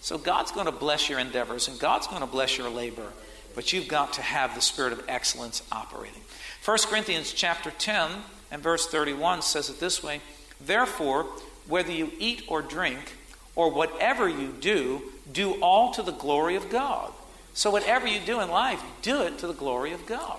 So 0.00 0.16
God's 0.16 0.52
going 0.52 0.66
to 0.66 0.72
bless 0.72 1.08
your 1.08 1.18
endeavors 1.18 1.66
and 1.66 1.76
God's 1.80 2.06
going 2.06 2.20
to 2.20 2.26
bless 2.26 2.56
your 2.56 2.70
labor, 2.70 3.12
but 3.58 3.72
you've 3.72 3.88
got 3.88 4.12
to 4.12 4.22
have 4.22 4.54
the 4.54 4.60
spirit 4.60 4.92
of 4.92 5.02
excellence 5.08 5.64
operating. 5.72 6.22
1 6.64 6.78
Corinthians 6.86 7.32
chapter 7.32 7.72
10 7.72 8.08
and 8.52 8.62
verse 8.62 8.86
31 8.86 9.42
says 9.42 9.68
it 9.68 9.80
this 9.80 10.00
way 10.00 10.20
Therefore, 10.60 11.24
whether 11.66 11.90
you 11.90 12.12
eat 12.20 12.44
or 12.46 12.62
drink, 12.62 13.16
or 13.56 13.68
whatever 13.72 14.28
you 14.28 14.54
do, 14.60 15.02
do 15.32 15.54
all 15.54 15.92
to 15.94 16.04
the 16.04 16.12
glory 16.12 16.54
of 16.54 16.70
God. 16.70 17.10
So, 17.52 17.68
whatever 17.68 18.06
you 18.06 18.20
do 18.24 18.38
in 18.38 18.48
life, 18.48 18.80
do 19.02 19.22
it 19.22 19.38
to 19.38 19.48
the 19.48 19.54
glory 19.54 19.90
of 19.90 20.06
God. 20.06 20.38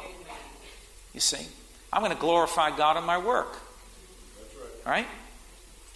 You 1.13 1.19
see, 1.19 1.45
I'm 1.91 2.01
going 2.01 2.15
to 2.15 2.21
glorify 2.21 2.73
God 2.73 2.95
in 2.95 3.03
my 3.03 3.17
work. 3.17 3.53
All 4.85 4.93
right? 4.93 5.07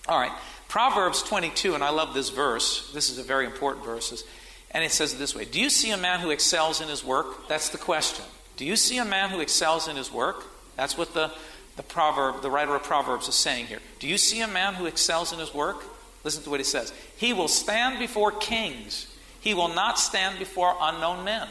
All 0.09 0.19
right. 0.19 0.33
Proverbs 0.67 1.23
22, 1.23 1.73
and 1.73 1.85
I 1.85 1.89
love 1.89 2.13
this 2.13 2.31
verse. 2.31 2.91
This 2.93 3.09
is 3.09 3.17
a 3.17 3.23
very 3.23 3.45
important 3.45 3.85
verse. 3.85 4.25
And 4.73 4.83
it 4.83 4.91
says 4.91 5.13
it 5.13 5.17
this 5.17 5.35
way 5.35 5.45
Do 5.45 5.59
you 5.59 5.69
see 5.69 5.91
a 5.91 5.97
man 5.97 6.19
who 6.19 6.29
excels 6.29 6.81
in 6.81 6.89
his 6.89 7.03
work? 7.03 7.47
That's 7.47 7.69
the 7.69 7.77
question. 7.77 8.25
Do 8.57 8.65
you 8.65 8.75
see 8.75 8.97
a 8.97 9.05
man 9.05 9.29
who 9.29 9.39
excels 9.39 9.87
in 9.87 9.95
his 9.95 10.11
work? 10.11 10.43
That's 10.75 10.97
what 10.97 11.13
the, 11.13 11.31
the 11.75 11.83
proverb, 11.83 12.41
the 12.41 12.49
writer 12.49 12.75
of 12.75 12.83
Proverbs 12.83 13.27
is 13.27 13.35
saying 13.35 13.67
here. 13.67 13.79
Do 13.99 14.07
you 14.07 14.17
see 14.17 14.41
a 14.41 14.47
man 14.47 14.75
who 14.75 14.85
excels 14.85 15.33
in 15.33 15.39
his 15.39 15.53
work? 15.53 15.83
Listen 16.23 16.43
to 16.43 16.49
what 16.49 16.59
he 16.59 16.63
says. 16.63 16.93
He 17.17 17.33
will 17.33 17.47
stand 17.47 17.99
before 17.99 18.31
kings. 18.31 19.07
He 19.41 19.53
will 19.53 19.69
not 19.69 19.99
stand 19.99 20.39
before 20.39 20.75
unknown 20.79 21.25
men. 21.25 21.47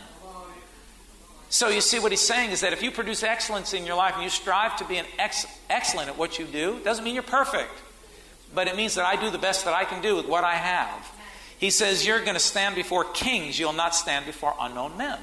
So 1.51 1.69
you 1.69 1.83
see 1.83 1.99
what 1.99 2.13
he's 2.13 2.23
saying 2.23 2.51
is 2.51 2.63
that 2.63 2.73
if 2.73 2.83
you 2.83 2.91
produce 2.91 3.23
excellence 3.23 3.75
in 3.75 3.85
your 3.85 3.97
life 3.97 4.15
and 4.15 4.23
you 4.25 4.31
strive 4.31 4.77
to 4.79 4.87
be 4.87 4.97
an 4.97 5.05
ex- 5.19 5.47
excellent 5.69 6.09
at 6.09 6.17
what 6.17 6.39
you 6.39 6.47
do, 6.47 6.81
doesn't 6.83 7.05
mean 7.05 7.13
you're 7.13 7.23
perfect. 7.23 7.73
But 8.55 8.69
it 8.69 8.77
means 8.77 8.95
that 8.95 9.05
I 9.05 9.17
do 9.17 9.29
the 9.31 9.37
best 9.37 9.67
that 9.67 9.75
I 9.75 9.85
can 9.85 10.01
do 10.01 10.17
with 10.17 10.27
what 10.27 10.45
I 10.45 10.55
have. 10.55 11.13
He 11.63 11.71
says 11.71 12.05
you're 12.05 12.19
going 12.19 12.35
to 12.35 12.41
stand 12.41 12.75
before 12.75 13.05
kings, 13.05 13.57
you'll 13.57 13.73
not 13.73 13.95
stand 13.95 14.27
before 14.27 14.53
unknown 14.61 14.97
men. 14.97 15.17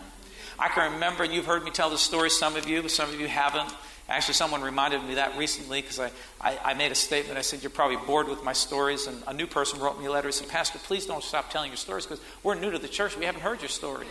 I 0.57 0.69
can 0.69 0.93
remember, 0.93 1.25
and 1.25 1.33
you've 1.33 1.45
heard 1.45 1.65
me 1.65 1.69
tell 1.69 1.89
this 1.89 1.99
story, 1.99 2.29
some 2.29 2.55
of 2.55 2.65
you, 2.65 2.87
some 2.87 3.09
of 3.09 3.19
you 3.19 3.27
haven't. 3.27 3.75
Actually, 4.07 4.35
someone 4.35 4.61
reminded 4.61 5.03
me 5.03 5.15
that 5.15 5.37
recently 5.37 5.81
because 5.81 5.99
I, 5.99 6.11
I, 6.39 6.57
I, 6.63 6.73
made 6.75 6.93
a 6.93 6.95
statement. 6.95 7.37
I 7.37 7.41
said, 7.41 7.61
You're 7.61 7.71
probably 7.71 7.97
bored 7.97 8.29
with 8.29 8.41
my 8.41 8.53
stories. 8.53 9.05
And 9.05 9.21
a 9.27 9.33
new 9.33 9.47
person 9.47 9.81
wrote 9.81 9.99
me 9.99 10.05
a 10.05 10.11
letter. 10.11 10.29
He 10.29 10.31
said, 10.31 10.47
Pastor, 10.47 10.79
please 10.79 11.05
don't 11.05 11.25
stop 11.25 11.51
telling 11.51 11.71
your 11.71 11.77
stories 11.77 12.05
because 12.05 12.23
we're 12.41 12.55
new 12.55 12.71
to 12.71 12.79
the 12.79 12.87
church. 12.87 13.17
We 13.17 13.25
haven't 13.25 13.41
heard 13.41 13.59
your 13.59 13.67
stories. 13.67 14.07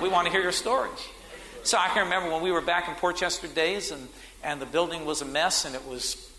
We 0.00 0.08
want 0.08 0.26
to 0.26 0.32
hear 0.32 0.42
your 0.42 0.52
stories. 0.52 1.04
So 1.64 1.78
I 1.78 1.88
can 1.88 2.04
remember 2.04 2.30
when 2.30 2.42
we 2.42 2.52
were 2.52 2.62
back 2.62 2.88
in 2.88 2.94
Port 2.94 3.16
Chester 3.16 3.48
days 3.48 3.90
and, 3.90 4.06
and 4.44 4.62
the 4.62 4.66
building 4.66 5.04
was 5.04 5.20
a 5.20 5.26
mess 5.26 5.64
and 5.64 5.74
it 5.74 5.84
was, 5.84 6.29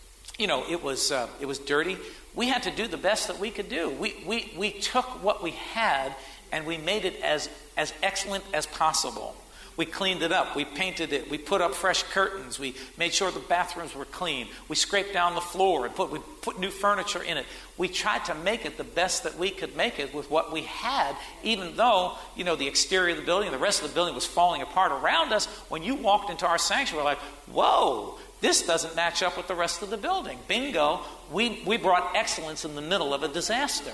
you 0.42 0.48
know, 0.48 0.66
it 0.68 0.84
was, 0.84 1.12
uh, 1.12 1.28
it 1.40 1.46
was 1.46 1.60
dirty. 1.60 1.98
We 2.34 2.48
had 2.48 2.64
to 2.64 2.72
do 2.72 2.88
the 2.88 2.98
best 2.98 3.28
that 3.28 3.40
we 3.40 3.52
could 3.52 3.70
do. 3.70 3.92
We, 3.92 4.16
we, 4.26 4.52
we 4.58 4.72
took 4.72 5.06
what 5.24 5.44
we 5.44 5.52
had 5.52 6.16
and 6.52 6.66
we 6.66 6.78
made 6.78 7.06
it 7.06 7.22
as, 7.22 7.48
as 7.78 7.94
excellent 8.02 8.44
as 8.52 8.66
possible. 8.66 9.36
We 9.78 9.86
cleaned 9.86 10.24
it 10.24 10.32
up. 10.32 10.56
We 10.56 10.66
painted 10.66 11.14
it. 11.14 11.30
We 11.30 11.38
put 11.38 11.62
up 11.62 11.76
fresh 11.76 12.04
curtains. 12.04 12.60
We 12.60 12.76
made 12.98 13.14
sure 13.14 13.32
the 13.32 13.40
bathrooms 13.40 13.96
were 13.96 14.06
clean. 14.06 14.48
We 14.68 14.76
scraped 14.76 15.14
down 15.14 15.36
the 15.36 15.42
floor 15.42 15.86
and 15.86 15.96
put, 15.96 16.12
we 16.12 16.20
put 16.42 16.60
new 16.60 16.72
furniture 16.72 17.22
in 17.22 17.38
it. 17.38 17.46
We 17.78 17.88
tried 17.88 18.26
to 18.26 18.36
make 18.36 18.66
it 18.66 18.78
the 18.78 18.84
best 18.84 19.24
that 19.24 19.38
we 19.38 19.52
could 19.52 19.78
make 19.78 20.00
it 20.00 20.14
with 20.14 20.30
what 20.30 20.52
we 20.52 20.64
had, 20.64 21.16
even 21.44 21.76
though, 21.76 22.16
you 22.36 22.44
know, 22.44 22.56
the 22.56 22.68
exterior 22.68 23.12
of 23.12 23.18
the 23.18 23.26
building, 23.26 23.48
and 23.48 23.56
the 23.56 23.64
rest 23.64 23.82
of 23.82 23.88
the 23.88 23.94
building 23.94 24.16
was 24.16 24.26
falling 24.26 24.62
apart 24.62 24.92
around 24.92 25.34
us. 25.34 25.46
When 25.70 25.84
you 25.84 25.96
walked 25.96 26.32
into 26.32 26.48
our 26.48 26.58
sanctuary, 26.58 27.06
like, 27.06 27.20
whoa, 27.48 28.20
this 28.42 28.66
doesn't 28.66 28.96
match 28.96 29.24
up 29.24 29.38
with 29.38 29.48
the 29.48 29.56
rest 29.56 29.82
of 29.82 29.90
the 29.90 29.98
building. 29.98 30.40
Bingo, 30.48 31.02
we, 31.32 31.62
we 31.66 31.78
brought 31.78 32.16
excellence 32.16 32.66
in 32.66 32.76
the 32.76 32.82
middle 32.82 33.14
of 33.14 33.24
a 33.24 33.28
disaster, 33.28 33.94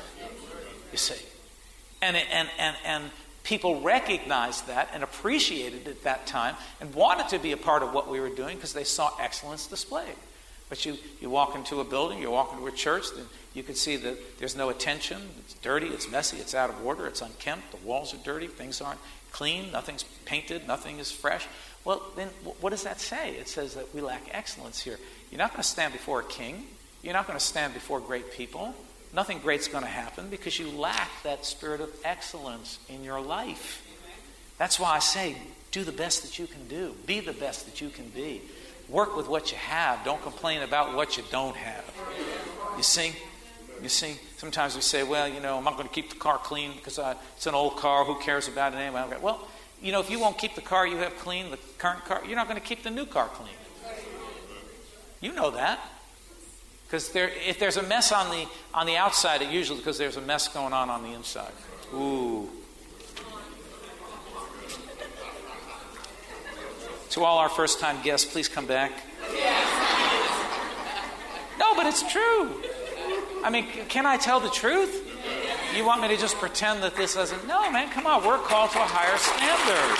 you 0.91 0.97
see. 0.97 1.23
And, 2.01 2.15
and, 2.15 2.49
and, 2.57 2.75
and 2.85 3.03
people 3.43 3.81
recognized 3.81 4.67
that 4.67 4.89
and 4.93 5.03
appreciated 5.03 5.87
it 5.87 5.87
at 5.87 6.03
that 6.03 6.27
time 6.27 6.55
and 6.79 6.93
wanted 6.93 7.27
to 7.29 7.39
be 7.39 7.51
a 7.51 7.57
part 7.57 7.83
of 7.83 7.93
what 7.93 8.09
we 8.09 8.19
were 8.19 8.29
doing 8.29 8.55
because 8.55 8.73
they 8.73 8.83
saw 8.83 9.11
excellence 9.19 9.67
displayed. 9.67 10.15
But 10.69 10.85
you, 10.85 10.97
you 11.21 11.29
walk 11.29 11.55
into 11.55 11.79
a 11.79 11.83
building, 11.83 12.21
you 12.21 12.29
walk 12.29 12.51
into 12.53 12.67
a 12.67 12.71
church, 12.71 13.05
then 13.15 13.25
you 13.53 13.63
can 13.63 13.75
see 13.75 13.95
that 13.97 14.39
there's 14.39 14.55
no 14.55 14.69
attention. 14.69 15.21
It's 15.39 15.53
dirty, 15.55 15.87
it's 15.87 16.11
messy, 16.11 16.37
it's 16.37 16.53
out 16.53 16.69
of 16.69 16.85
order, 16.85 17.07
it's 17.07 17.21
unkempt, 17.21 17.71
the 17.71 17.87
walls 17.87 18.13
are 18.13 18.17
dirty, 18.17 18.47
things 18.47 18.81
aren't 18.81 18.99
clean, 19.31 19.71
nothing's 19.71 20.03
painted, 20.25 20.67
nothing 20.67 20.99
is 20.99 21.11
fresh. 21.11 21.47
Well, 21.85 22.01
then 22.15 22.27
what 22.59 22.71
does 22.71 22.83
that 22.83 22.99
say? 22.99 23.31
It 23.35 23.47
says 23.47 23.75
that 23.75 23.93
we 23.93 24.01
lack 24.01 24.23
excellence 24.31 24.81
here. 24.81 24.97
You're 25.31 25.39
not 25.39 25.51
going 25.51 25.63
to 25.63 25.67
stand 25.67 25.93
before 25.93 26.19
a 26.19 26.25
king, 26.25 26.65
you're 27.01 27.13
not 27.13 27.27
going 27.27 27.39
to 27.39 27.45
stand 27.45 27.73
before 27.73 27.99
great 28.01 28.31
people 28.33 28.75
nothing 29.13 29.39
great's 29.39 29.67
going 29.67 29.83
to 29.83 29.89
happen 29.89 30.29
because 30.29 30.59
you 30.59 30.69
lack 30.69 31.09
that 31.23 31.45
spirit 31.45 31.81
of 31.81 31.89
excellence 32.03 32.79
in 32.89 33.03
your 33.03 33.21
life. 33.21 33.83
That's 34.57 34.79
why 34.79 34.95
I 34.95 34.99
say, 34.99 35.35
do 35.71 35.83
the 35.83 35.91
best 35.91 36.23
that 36.23 36.39
you 36.39 36.47
can 36.47 36.67
do, 36.67 36.95
be 37.05 37.19
the 37.19 37.33
best 37.33 37.65
that 37.65 37.81
you 37.81 37.89
can 37.89 38.09
be. 38.09 38.41
Work 38.89 39.17
with 39.17 39.27
what 39.27 39.51
you 39.51 39.57
have. 39.57 40.03
Don't 40.05 40.21
complain 40.21 40.61
about 40.61 40.95
what 40.95 41.17
you 41.17 41.23
don't 41.29 41.55
have. 41.55 41.85
You 42.77 42.83
see? 42.83 43.13
You 43.81 43.89
see? 43.89 44.17
Sometimes 44.37 44.75
we 44.75 44.81
say, 44.81 45.03
well, 45.03 45.27
you 45.27 45.39
know, 45.39 45.57
I'm 45.57 45.63
not 45.63 45.75
going 45.75 45.87
to 45.87 45.93
keep 45.93 46.09
the 46.09 46.15
car 46.15 46.37
clean 46.37 46.73
because 46.75 46.99
it's 47.35 47.47
an 47.47 47.55
old 47.55 47.75
car. 47.77 48.05
Who 48.05 48.15
cares 48.19 48.47
about 48.47 48.73
it 48.73 48.77
anyway? 48.77 49.05
Well, 49.21 49.47
you 49.81 49.91
know, 49.91 49.99
if 49.99 50.09
you 50.09 50.19
won't 50.19 50.37
keep 50.37 50.55
the 50.55 50.61
car 50.61 50.87
you 50.87 50.97
have 50.97 51.15
clean, 51.17 51.51
the 51.51 51.59
current 51.77 52.05
car, 52.05 52.23
you're 52.25 52.35
not 52.35 52.47
going 52.47 52.59
to 52.59 52.65
keep 52.65 52.83
the 52.83 52.89
new 52.89 53.05
car 53.05 53.27
clean. 53.27 53.49
You 55.21 55.33
know 55.33 55.51
that. 55.51 55.79
Because 56.85 57.09
there, 57.09 57.29
if 57.45 57.59
there's 57.59 57.77
a 57.77 57.83
mess 57.83 58.11
on 58.13 58.31
the, 58.31 58.47
on 58.73 58.85
the 58.85 58.95
outside, 58.95 59.41
it 59.41 59.49
usually 59.49 59.79
because 59.79 59.97
there's 59.97 60.15
a 60.15 60.21
mess 60.21 60.47
going 60.47 60.71
on 60.71 60.89
on 60.89 61.03
the 61.03 61.09
inside. 61.09 61.51
Ooh. 61.93 62.49
To 67.17 67.23
all 67.23 67.39
our 67.39 67.49
first 67.49 67.79
time 67.79 67.99
guests, 68.03 68.31
please 68.31 68.47
come 68.47 68.67
back. 68.67 68.91
No, 71.57 71.73
but 71.73 71.87
it's 71.87 72.03
true. 72.11 72.61
I 73.43 73.49
mean, 73.49 73.65
can 73.89 74.05
I 74.05 74.17
tell 74.17 74.39
the 74.39 74.51
truth? 74.51 75.03
You 75.75 75.83
want 75.83 76.03
me 76.03 76.09
to 76.09 76.17
just 76.17 76.35
pretend 76.35 76.83
that 76.83 76.95
this 76.95 77.15
doesn't? 77.15 77.47
No, 77.47 77.71
man, 77.71 77.89
come 77.89 78.05
on. 78.05 78.23
We're 78.23 78.37
called 78.37 78.69
to 78.69 78.77
a 78.77 78.85
higher 78.85 79.17
standard. 79.17 79.97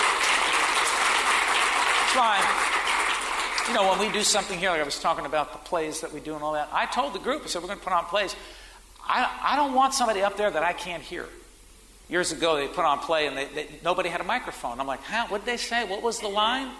Fine 2.14 2.68
you 3.66 3.74
know, 3.74 3.90
when 3.90 3.98
we 3.98 4.12
do 4.12 4.22
something 4.22 4.56
here, 4.56 4.70
like 4.70 4.80
I 4.80 4.84
was 4.84 5.00
talking 5.00 5.26
about 5.26 5.50
the 5.50 5.58
plays 5.58 6.02
that 6.02 6.12
we 6.14 6.20
do 6.20 6.34
and 6.34 6.44
all 6.44 6.52
that, 6.52 6.68
I 6.72 6.86
told 6.86 7.14
the 7.14 7.18
group, 7.18 7.42
I 7.42 7.48
said, 7.48 7.62
we're 7.62 7.68
going 7.68 7.80
to 7.80 7.84
put 7.84 7.92
on 7.92 8.04
plays. 8.04 8.36
I, 9.02 9.28
I 9.42 9.56
don't 9.56 9.74
want 9.74 9.92
somebody 9.92 10.22
up 10.22 10.36
there 10.36 10.52
that 10.52 10.62
I 10.62 10.72
can't 10.72 11.02
hear. 11.02 11.26
Years 12.08 12.30
ago, 12.30 12.56
they 12.56 12.68
put 12.68 12.84
on 12.84 13.00
play 13.00 13.26
and 13.26 13.36
they, 13.36 13.46
they, 13.46 13.66
nobody 13.84 14.08
had 14.08 14.20
a 14.20 14.24
microphone. 14.24 14.78
I'm 14.80 14.86
like, 14.86 15.02
huh, 15.02 15.26
what 15.28 15.44
did 15.44 15.52
they 15.52 15.56
say? 15.56 15.84
What 15.84 16.00
was 16.00 16.20
the 16.20 16.28
line? 16.28 16.70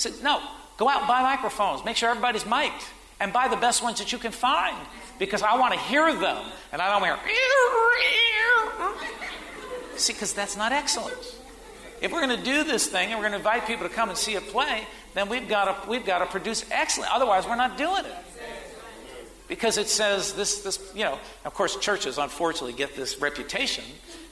Said, 0.00 0.14
no, 0.22 0.40
go 0.78 0.88
out 0.88 1.00
and 1.00 1.08
buy 1.08 1.22
microphones. 1.22 1.84
Make 1.84 1.96
sure 1.96 2.08
everybody's 2.08 2.46
mic'd. 2.46 2.72
And 3.20 3.34
buy 3.34 3.48
the 3.48 3.56
best 3.56 3.82
ones 3.82 3.98
that 3.98 4.12
you 4.12 4.18
can 4.18 4.32
find 4.32 4.78
because 5.18 5.42
I 5.42 5.58
want 5.58 5.74
to 5.74 5.80
hear 5.80 6.10
them. 6.10 6.42
And 6.72 6.80
I 6.80 6.90
don't 6.90 7.02
want 7.02 7.20
to 7.20 7.28
hear. 7.28 7.38
See, 9.98 10.14
because 10.14 10.32
that's 10.32 10.56
not 10.56 10.72
excellence. 10.72 11.36
If 12.00 12.12
we're 12.12 12.26
going 12.26 12.38
to 12.38 12.42
do 12.42 12.64
this 12.64 12.86
thing 12.86 13.10
and 13.10 13.18
we're 13.18 13.28
going 13.28 13.32
to 13.32 13.38
invite 13.38 13.66
people 13.66 13.86
to 13.86 13.92
come 13.92 14.08
and 14.08 14.16
see 14.16 14.36
a 14.36 14.40
play, 14.40 14.86
then 15.12 15.28
we've 15.28 15.46
got 15.46 15.82
to, 15.82 15.90
we've 15.90 16.06
got 16.06 16.20
to 16.20 16.26
produce 16.26 16.64
excellent. 16.70 17.12
Otherwise, 17.12 17.46
we're 17.46 17.56
not 17.56 17.76
doing 17.76 18.06
it. 18.06 18.14
Because 19.48 19.76
it 19.76 19.88
says 19.88 20.32
this, 20.32 20.62
this, 20.62 20.92
you 20.94 21.04
know, 21.04 21.18
of 21.44 21.52
course, 21.52 21.76
churches 21.76 22.16
unfortunately 22.16 22.72
get 22.72 22.96
this 22.96 23.20
reputation 23.20 23.84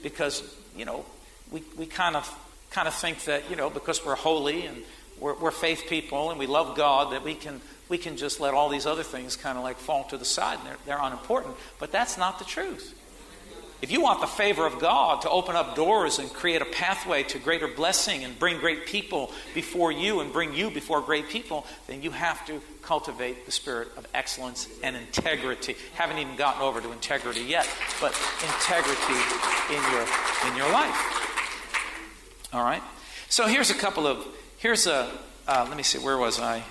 because, 0.02 0.42
you 0.74 0.86
know, 0.86 1.04
we, 1.50 1.62
we 1.76 1.84
kind 1.84 2.16
of 2.16 2.34
kind 2.70 2.88
of 2.88 2.94
think 2.94 3.24
that, 3.24 3.50
you 3.50 3.56
know, 3.56 3.68
because 3.68 4.04
we're 4.06 4.14
holy 4.14 4.64
and 4.64 4.82
we're, 5.20 5.34
we're 5.34 5.50
faith 5.50 5.84
people 5.88 6.30
and 6.30 6.38
we 6.38 6.46
love 6.46 6.76
God, 6.76 7.12
that 7.12 7.22
we 7.22 7.34
can 7.34 7.60
we 7.88 7.98
can 7.98 8.16
just 8.16 8.38
let 8.38 8.52
all 8.52 8.68
these 8.68 8.86
other 8.86 9.02
things 9.02 9.34
kind 9.36 9.56
of 9.56 9.64
like 9.64 9.78
fall 9.78 10.04
to 10.04 10.18
the 10.18 10.24
side 10.24 10.58
and 10.58 10.66
they're, 10.66 10.76
they're 10.84 11.02
unimportant. 11.02 11.56
But 11.78 11.90
that's 11.90 12.18
not 12.18 12.38
the 12.38 12.44
truth. 12.44 12.94
If 13.80 13.92
you 13.92 14.00
want 14.00 14.20
the 14.20 14.26
favor 14.26 14.66
of 14.66 14.80
God 14.80 15.22
to 15.22 15.30
open 15.30 15.54
up 15.54 15.76
doors 15.76 16.18
and 16.18 16.28
create 16.32 16.60
a 16.60 16.64
pathway 16.64 17.22
to 17.24 17.38
greater 17.38 17.68
blessing 17.68 18.24
and 18.24 18.36
bring 18.36 18.58
great 18.58 18.86
people 18.86 19.30
before 19.54 19.92
you 19.92 20.18
and 20.18 20.32
bring 20.32 20.52
you 20.52 20.68
before 20.68 21.00
great 21.00 21.28
people, 21.28 21.64
then 21.86 22.02
you 22.02 22.10
have 22.10 22.44
to 22.48 22.60
cultivate 22.82 23.46
the 23.46 23.52
spirit 23.52 23.88
of 23.96 24.04
excellence 24.14 24.68
and 24.82 24.96
integrity. 24.96 25.76
Haven't 25.94 26.18
even 26.18 26.34
gotten 26.34 26.60
over 26.60 26.80
to 26.80 26.90
integrity 26.90 27.42
yet, 27.42 27.68
but 28.00 28.10
integrity 28.42 29.20
in 29.70 29.92
your 29.92 30.06
in 30.50 30.56
your 30.56 30.72
life. 30.72 32.48
All 32.52 32.64
right. 32.64 32.82
So 33.28 33.46
here's 33.46 33.70
a 33.70 33.74
couple 33.74 34.08
of 34.08 34.26
here's 34.58 34.86
a 34.86 35.10
uh, 35.46 35.64
let 35.66 35.76
me 35.76 35.82
see 35.82 35.98
where 35.98 36.18
was 36.18 36.38
I? 36.38 36.62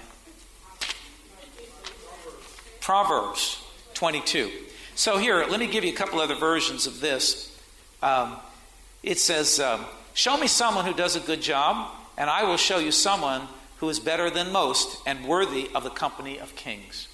Proverbs 2.80 3.62
22. 3.96 4.52
So, 4.94 5.18
here, 5.18 5.46
let 5.50 5.60
me 5.60 5.68
give 5.68 5.84
you 5.84 5.92
a 5.92 5.96
couple 5.96 6.20
other 6.20 6.36
versions 6.36 6.88
of 6.88 7.02
this. 7.02 7.56
Um, 8.02 8.38
it 9.04 9.20
says, 9.20 9.60
um, 9.60 9.86
Show 10.14 10.38
me 10.38 10.48
someone 10.48 10.86
who 10.86 10.94
does 10.94 11.16
a 11.16 11.20
good 11.20 11.42
job, 11.42 11.92
and 12.18 12.30
I 12.30 12.44
will 12.44 12.58
show 12.58 12.80
you 12.80 12.92
someone 12.92 13.42
who 13.78 13.90
is 13.90 14.00
better 14.00 14.30
than 14.30 14.52
most 14.52 15.02
and 15.06 15.28
worthy 15.28 15.70
of 15.76 15.84
the 15.84 15.90
company 15.90 16.40
of 16.40 16.56
kings. 16.56 17.08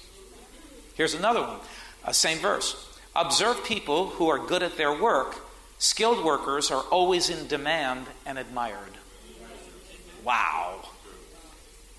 Here's 0.94 1.14
another 1.14 1.42
one, 1.42 1.58
uh, 2.04 2.12
same 2.12 2.38
verse. 2.38 2.98
Observe 3.16 3.64
people 3.64 4.08
who 4.08 4.28
are 4.28 4.38
good 4.38 4.62
at 4.62 4.76
their 4.76 4.92
work, 4.92 5.44
Skilled 5.78 6.24
workers 6.24 6.70
are 6.70 6.82
always 6.84 7.28
in 7.28 7.46
demand 7.46 8.06
and 8.24 8.38
admired. 8.38 8.96
Wow. 10.24 10.80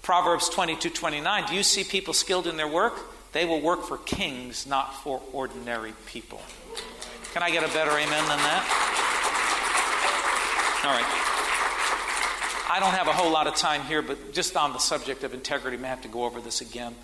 Proverbs 0.02 0.50
22 0.50 0.90
29. 0.90 1.48
Do 1.48 1.56
you 1.56 1.64
see 1.64 1.84
people 1.84 2.14
skilled 2.14 2.48
in 2.48 2.58
their 2.58 2.68
work? 2.68 3.00
They 3.32 3.46
will 3.46 3.62
work 3.62 3.84
for 3.84 3.98
kings, 3.98 4.66
not 4.66 4.96
for 5.04 5.22
ordinary 5.34 5.94
people. 6.06 6.42
Can 7.34 7.44
I 7.44 7.52
get 7.52 7.64
a 7.64 7.74
better 7.74 7.92
amen 7.92 8.08
than 8.08 8.38
that? 8.40 9.02
All 10.86 10.92
right. 10.92 11.22
I 12.72 12.80
don't 12.80 12.94
have 12.94 13.08
a 13.08 13.14
whole 13.14 13.32
lot 13.32 13.48
of 13.48 13.56
time 13.56 13.82
here, 13.82 14.02
but 14.02 14.34
just 14.34 14.56
on 14.56 14.74
the 14.74 14.80
subject 14.80 15.24
of 15.24 15.34
integrity, 15.34 15.78
I 15.78 15.80
may 15.80 15.88
have 15.88 16.02
to 16.04 16.08
go 16.08 16.24
over 16.24 16.42
this 16.42 16.62
again. 16.62 16.96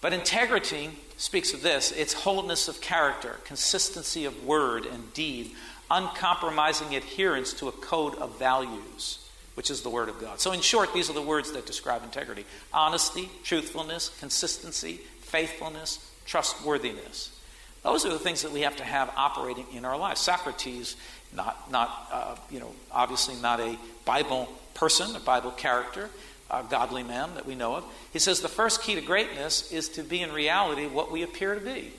But 0.00 0.12
integrity 0.12 0.90
speaks 1.16 1.54
of 1.54 1.62
this 1.62 1.92
it's 1.92 2.12
wholeness 2.12 2.68
of 2.68 2.80
character, 2.80 3.36
consistency 3.44 4.24
of 4.24 4.44
word 4.44 4.84
and 4.84 5.14
deed, 5.14 5.52
uncompromising 5.90 6.94
adherence 6.94 7.52
to 7.54 7.68
a 7.68 7.72
code 7.72 8.14
of 8.16 8.38
values, 8.38 9.21
which 9.54 9.70
is 9.70 9.82
the 9.82 9.90
Word 9.90 10.08
of 10.08 10.20
God. 10.20 10.40
So, 10.40 10.52
in 10.52 10.60
short, 10.60 10.94
these 10.94 11.10
are 11.10 11.14
the 11.14 11.22
words 11.22 11.52
that 11.52 11.66
describe 11.66 12.02
integrity 12.02 12.44
honesty, 12.72 13.28
truthfulness, 13.44 14.10
consistency, 14.20 15.00
faithfulness, 15.20 16.10
trustworthiness. 16.26 17.38
Those 17.82 18.06
are 18.06 18.10
the 18.10 18.18
things 18.18 18.42
that 18.42 18.52
we 18.52 18.60
have 18.60 18.76
to 18.76 18.84
have 18.84 19.12
operating 19.16 19.66
in 19.74 19.84
our 19.84 19.98
lives. 19.98 20.20
Socrates, 20.20 20.96
not, 21.34 21.70
not 21.70 22.08
uh, 22.12 22.36
you 22.50 22.60
know, 22.60 22.72
obviously 22.92 23.34
not 23.36 23.60
a 23.60 23.76
Bible 24.04 24.48
person, 24.74 25.16
a 25.16 25.20
Bible 25.20 25.50
character, 25.50 26.08
a 26.50 26.62
godly 26.62 27.02
man 27.02 27.34
that 27.34 27.46
we 27.46 27.54
know 27.54 27.74
of. 27.76 27.84
He 28.12 28.18
says 28.18 28.40
the 28.40 28.48
first 28.48 28.82
key 28.82 28.94
to 28.94 29.00
greatness 29.00 29.72
is 29.72 29.88
to 29.90 30.02
be 30.02 30.20
in 30.20 30.32
reality 30.32 30.86
what 30.86 31.10
we 31.10 31.22
appear 31.22 31.54
to 31.54 31.60
be. 31.60 31.92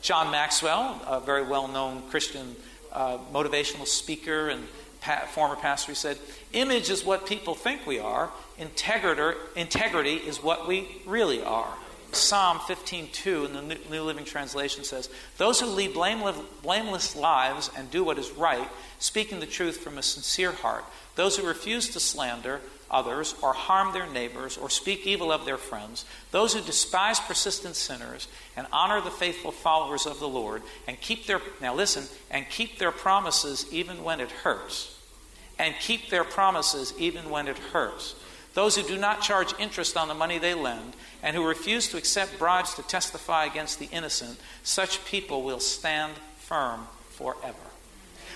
John 0.00 0.30
Maxwell, 0.30 1.00
a 1.06 1.20
very 1.20 1.42
well 1.42 1.68
known 1.68 2.02
Christian 2.08 2.54
uh, 2.92 3.18
motivational 3.32 3.86
speaker 3.86 4.48
and 4.48 4.66
former 5.28 5.56
pastor, 5.56 5.92
he 5.92 5.96
said, 5.96 6.18
Image 6.52 6.90
is 6.90 7.04
what 7.04 7.26
people 7.26 7.54
think 7.54 7.86
we 7.86 7.98
are, 7.98 8.30
integrity 8.58 10.16
is 10.16 10.42
what 10.42 10.66
we 10.66 11.00
really 11.06 11.42
are. 11.42 11.72
Psalm 12.12 12.60
15:2 12.60 13.44
in 13.46 13.52
the 13.68 13.78
New 13.90 14.02
Living 14.02 14.24
Translation 14.24 14.84
says, 14.84 15.10
"Those 15.36 15.60
who 15.60 15.66
lead 15.66 15.92
blameless 15.92 17.16
lives 17.16 17.70
and 17.76 17.90
do 17.90 18.04
what 18.04 18.18
is 18.18 18.30
right, 18.30 18.70
speaking 18.98 19.40
the 19.40 19.46
truth 19.46 19.80
from 19.80 19.98
a 19.98 20.02
sincere 20.02 20.52
heart, 20.52 20.84
those 21.16 21.36
who 21.36 21.46
refuse 21.46 21.88
to 21.90 22.00
slander 22.00 22.62
others 22.90 23.34
or 23.42 23.52
harm 23.52 23.92
their 23.92 24.06
neighbors 24.06 24.56
or 24.56 24.70
speak 24.70 25.04
evil 25.04 25.32
of 25.32 25.44
their 25.44 25.58
friends, 25.58 26.04
those 26.30 26.54
who 26.54 26.60
despise 26.60 27.18
persistent 27.18 27.74
sinners 27.74 28.28
and 28.56 28.68
honor 28.72 29.00
the 29.00 29.10
faithful 29.10 29.52
followers 29.52 30.06
of 30.06 30.20
the 30.20 30.28
Lord 30.28 30.62
and 30.86 31.00
keep 31.00 31.26
their 31.26 31.42
now 31.60 31.74
listen, 31.74 32.08
and 32.30 32.48
keep 32.48 32.78
their 32.78 32.92
promises 32.92 33.66
even 33.70 34.04
when 34.04 34.20
it 34.20 34.30
hurts." 34.30 34.95
And 35.58 35.74
keep 35.80 36.10
their 36.10 36.24
promises 36.24 36.92
even 36.98 37.30
when 37.30 37.48
it 37.48 37.58
hurts. 37.58 38.14
Those 38.54 38.76
who 38.76 38.82
do 38.82 38.96
not 38.96 39.20
charge 39.20 39.52
interest 39.58 39.96
on 39.96 40.08
the 40.08 40.14
money 40.14 40.38
they 40.38 40.54
lend 40.54 40.94
and 41.22 41.36
who 41.36 41.46
refuse 41.46 41.88
to 41.88 41.98
accept 41.98 42.38
bribes 42.38 42.74
to 42.74 42.82
testify 42.82 43.44
against 43.44 43.78
the 43.78 43.86
innocent, 43.92 44.38
such 44.62 45.04
people 45.04 45.42
will 45.42 45.60
stand 45.60 46.14
firm 46.38 46.86
forever. 47.10 47.56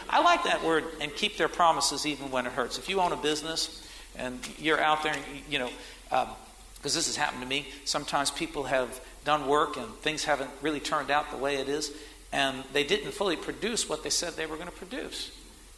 I 0.09 0.23
like 0.23 0.45
that 0.45 0.65
word 0.65 0.85
and 1.01 1.15
keep 1.15 1.37
their 1.37 1.49
promises 1.49 2.05
even 2.05 2.31
when 2.31 2.47
it 2.47 2.53
hurts. 2.53 2.79
If 2.79 2.89
you 2.89 3.01
own 3.01 3.13
a 3.13 3.17
business 3.17 3.87
and 4.17 4.41
you're 4.59 4.81
out 4.81 5.03
there, 5.03 5.15
you 5.49 5.59
know, 5.59 5.71
because 6.09 6.27
um, 6.27 6.37
this 6.83 7.07
has 7.07 7.17
happened 7.17 7.43
to 7.43 7.49
me, 7.49 7.69
sometimes 7.85 8.31
people 8.31 8.65
have 8.65 9.01
done 9.25 9.47
work 9.47 9.77
and 9.77 9.87
things 9.97 10.25
haven't 10.25 10.51
really 10.63 10.81
turned 10.81 11.11
out 11.11 11.31
the 11.31 11.37
way 11.37 11.57
it 11.57 11.69
is, 11.69 11.93
and 12.33 12.65
they 12.73 12.85
didn't 12.85 13.13
fully 13.13 13.37
produce 13.37 13.89
what 13.89 14.03
they 14.03 14.11
said 14.11 14.35
they 14.35 14.47
were 14.47 14.57
going 14.57 14.69
to 14.69 14.75
produce. 14.75 15.31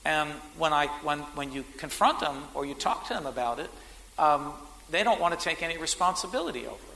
And 0.05 0.31
when, 0.59 0.73
I, 0.73 0.87
when, 1.03 1.21
when 1.21 1.53
you 1.53 1.65
confront 1.79 2.21
them 2.21 2.37
or 2.55 2.67
you 2.67 2.75
talk 2.75 3.07
to 3.09 3.15
them 3.15 3.27
about 3.27 3.61
it, 3.61 3.71
um, 4.19 4.53
they 4.91 5.05
don't 5.05 5.21
want 5.21 5.39
to 5.39 5.43
take 5.43 5.63
any 5.63 5.79
responsibility 5.79 6.67
over 6.67 6.75
it 6.75 6.93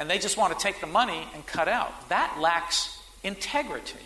and 0.00 0.08
they 0.08 0.18
just 0.18 0.38
want 0.38 0.58
to 0.58 0.62
take 0.62 0.80
the 0.80 0.86
money 0.86 1.26
and 1.34 1.46
cut 1.46 1.68
out. 1.68 2.08
That 2.08 2.38
lacks 2.40 2.98
integrity. 3.22 3.98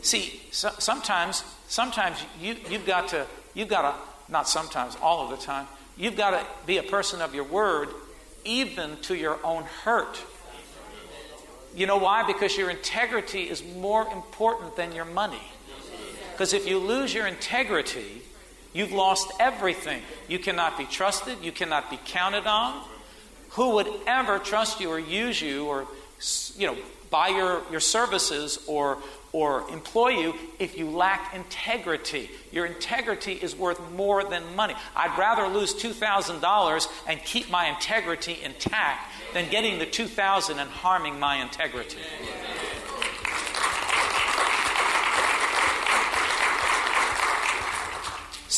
See, 0.00 0.40
so, 0.52 0.70
sometimes, 0.78 1.42
sometimes 1.66 2.24
you, 2.40 2.54
you've 2.70 2.86
got 2.86 3.08
to, 3.08 3.26
you've 3.52 3.68
got 3.68 3.82
to, 3.82 4.32
not 4.32 4.48
sometimes, 4.48 4.96
all 5.02 5.24
of 5.24 5.36
the 5.36 5.44
time, 5.44 5.66
you've 5.96 6.16
got 6.16 6.30
to 6.30 6.46
be 6.66 6.78
a 6.78 6.84
person 6.84 7.20
of 7.20 7.34
your 7.34 7.42
word, 7.42 7.88
even 8.44 8.96
to 9.02 9.16
your 9.16 9.44
own 9.44 9.64
hurt. 9.64 10.22
You 11.74 11.86
know 11.86 11.98
why? 11.98 12.24
Because 12.24 12.56
your 12.56 12.70
integrity 12.70 13.42
is 13.42 13.60
more 13.76 14.06
important 14.06 14.76
than 14.76 14.92
your 14.92 15.04
money. 15.04 15.42
Because 16.42 16.54
if 16.54 16.66
you 16.66 16.78
lose 16.78 17.14
your 17.14 17.28
integrity, 17.28 18.20
you've 18.72 18.90
lost 18.90 19.30
everything. 19.38 20.02
You 20.26 20.40
cannot 20.40 20.76
be 20.76 20.86
trusted, 20.86 21.38
you 21.40 21.52
cannot 21.52 21.88
be 21.88 22.00
counted 22.04 22.48
on, 22.48 22.82
who 23.50 23.76
would 23.76 23.86
ever 24.08 24.40
trust 24.40 24.80
you 24.80 24.90
or 24.90 24.98
use 24.98 25.40
you 25.40 25.66
or 25.66 25.86
you 26.56 26.66
know 26.66 26.76
buy 27.10 27.28
your, 27.28 27.62
your 27.70 27.78
services 27.78 28.58
or 28.66 28.98
or 29.30 29.70
employ 29.70 30.08
you 30.08 30.34
if 30.58 30.76
you 30.76 30.90
lack 30.90 31.32
integrity. 31.32 32.28
Your 32.50 32.66
integrity 32.66 33.34
is 33.34 33.54
worth 33.54 33.80
more 33.92 34.24
than 34.24 34.42
money. 34.56 34.74
I'd 34.96 35.16
rather 35.16 35.46
lose 35.46 35.72
$2,000 35.74 36.88
and 37.06 37.24
keep 37.24 37.50
my 37.50 37.66
integrity 37.66 38.38
intact 38.42 39.12
than 39.32 39.48
getting 39.48 39.78
the 39.78 39.86
2000 39.86 40.58
and 40.58 40.68
harming 40.68 41.20
my 41.20 41.36
integrity. 41.36 41.98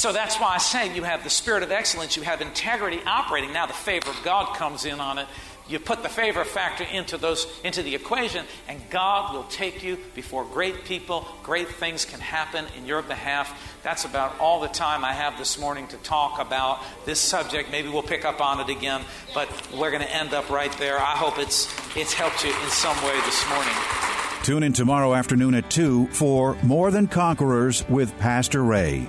So 0.04 0.12
that's 0.12 0.36
why 0.36 0.56
I 0.56 0.58
say 0.58 0.94
you 0.94 1.02
have 1.02 1.24
the 1.24 1.30
spirit 1.30 1.62
of 1.62 1.72
excellence, 1.72 2.14
you 2.14 2.22
have 2.24 2.42
integrity 2.42 3.00
operating. 3.06 3.54
Now 3.54 3.64
the 3.64 3.72
favor 3.72 4.10
of 4.10 4.22
God 4.22 4.54
comes 4.54 4.84
in 4.84 5.00
on 5.00 5.16
it. 5.16 5.26
You 5.66 5.78
put 5.78 6.02
the 6.02 6.10
favor 6.10 6.44
factor 6.44 6.84
into 6.84 7.16
those 7.16 7.46
into 7.64 7.82
the 7.82 7.94
equation, 7.94 8.44
and 8.68 8.82
God 8.90 9.32
will 9.32 9.44
take 9.44 9.82
you 9.82 9.96
before 10.14 10.44
great 10.44 10.84
people. 10.84 11.26
Great 11.42 11.68
things 11.68 12.04
can 12.04 12.20
happen 12.20 12.66
in 12.76 12.84
your 12.84 13.00
behalf. 13.00 13.58
That's 13.82 14.04
about 14.04 14.38
all 14.38 14.60
the 14.60 14.68
time 14.68 15.06
I 15.06 15.14
have 15.14 15.38
this 15.38 15.58
morning 15.58 15.86
to 15.86 15.96
talk 15.96 16.38
about 16.38 16.82
this 17.06 17.18
subject. 17.18 17.70
Maybe 17.70 17.88
we'll 17.88 18.02
pick 18.02 18.26
up 18.26 18.42
on 18.42 18.60
it 18.60 18.68
again, 18.68 19.00
but 19.32 19.48
we're 19.72 19.90
going 19.90 20.02
to 20.02 20.14
end 20.14 20.34
up 20.34 20.50
right 20.50 20.72
there. 20.72 20.98
I 20.98 21.16
hope 21.16 21.38
it's 21.38 21.74
it's 21.96 22.12
helped 22.12 22.44
you 22.44 22.50
in 22.50 22.68
some 22.68 22.96
way 23.04 23.18
this 23.24 23.48
morning. 23.48 23.74
Tune 24.42 24.64
in 24.64 24.74
tomorrow 24.74 25.14
afternoon 25.14 25.54
at 25.54 25.70
2 25.70 26.08
for 26.08 26.58
More 26.62 26.90
Than 26.90 27.06
Conquerors 27.06 27.88
with 27.88 28.18
Pastor 28.18 28.62
Ray. 28.62 29.08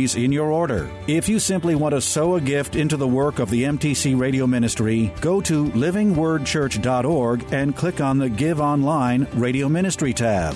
in 0.01 0.31
your 0.31 0.51
order. 0.51 0.89
If 1.07 1.29
you 1.29 1.39
simply 1.39 1.75
want 1.75 1.93
to 1.93 2.01
sow 2.01 2.35
a 2.35 2.41
gift 2.41 2.75
into 2.75 2.97
the 2.97 3.07
work 3.07 3.39
of 3.39 3.49
the 3.49 3.63
MTC 3.63 4.19
Radio 4.19 4.47
Ministry, 4.47 5.13
go 5.21 5.41
to 5.41 5.65
livingwordchurch.org 5.65 7.53
and 7.53 7.75
click 7.75 8.01
on 8.01 8.17
the 8.17 8.29
Give 8.29 8.59
Online 8.59 9.27
Radio 9.33 9.69
Ministry 9.69 10.13
tab. 10.13 10.55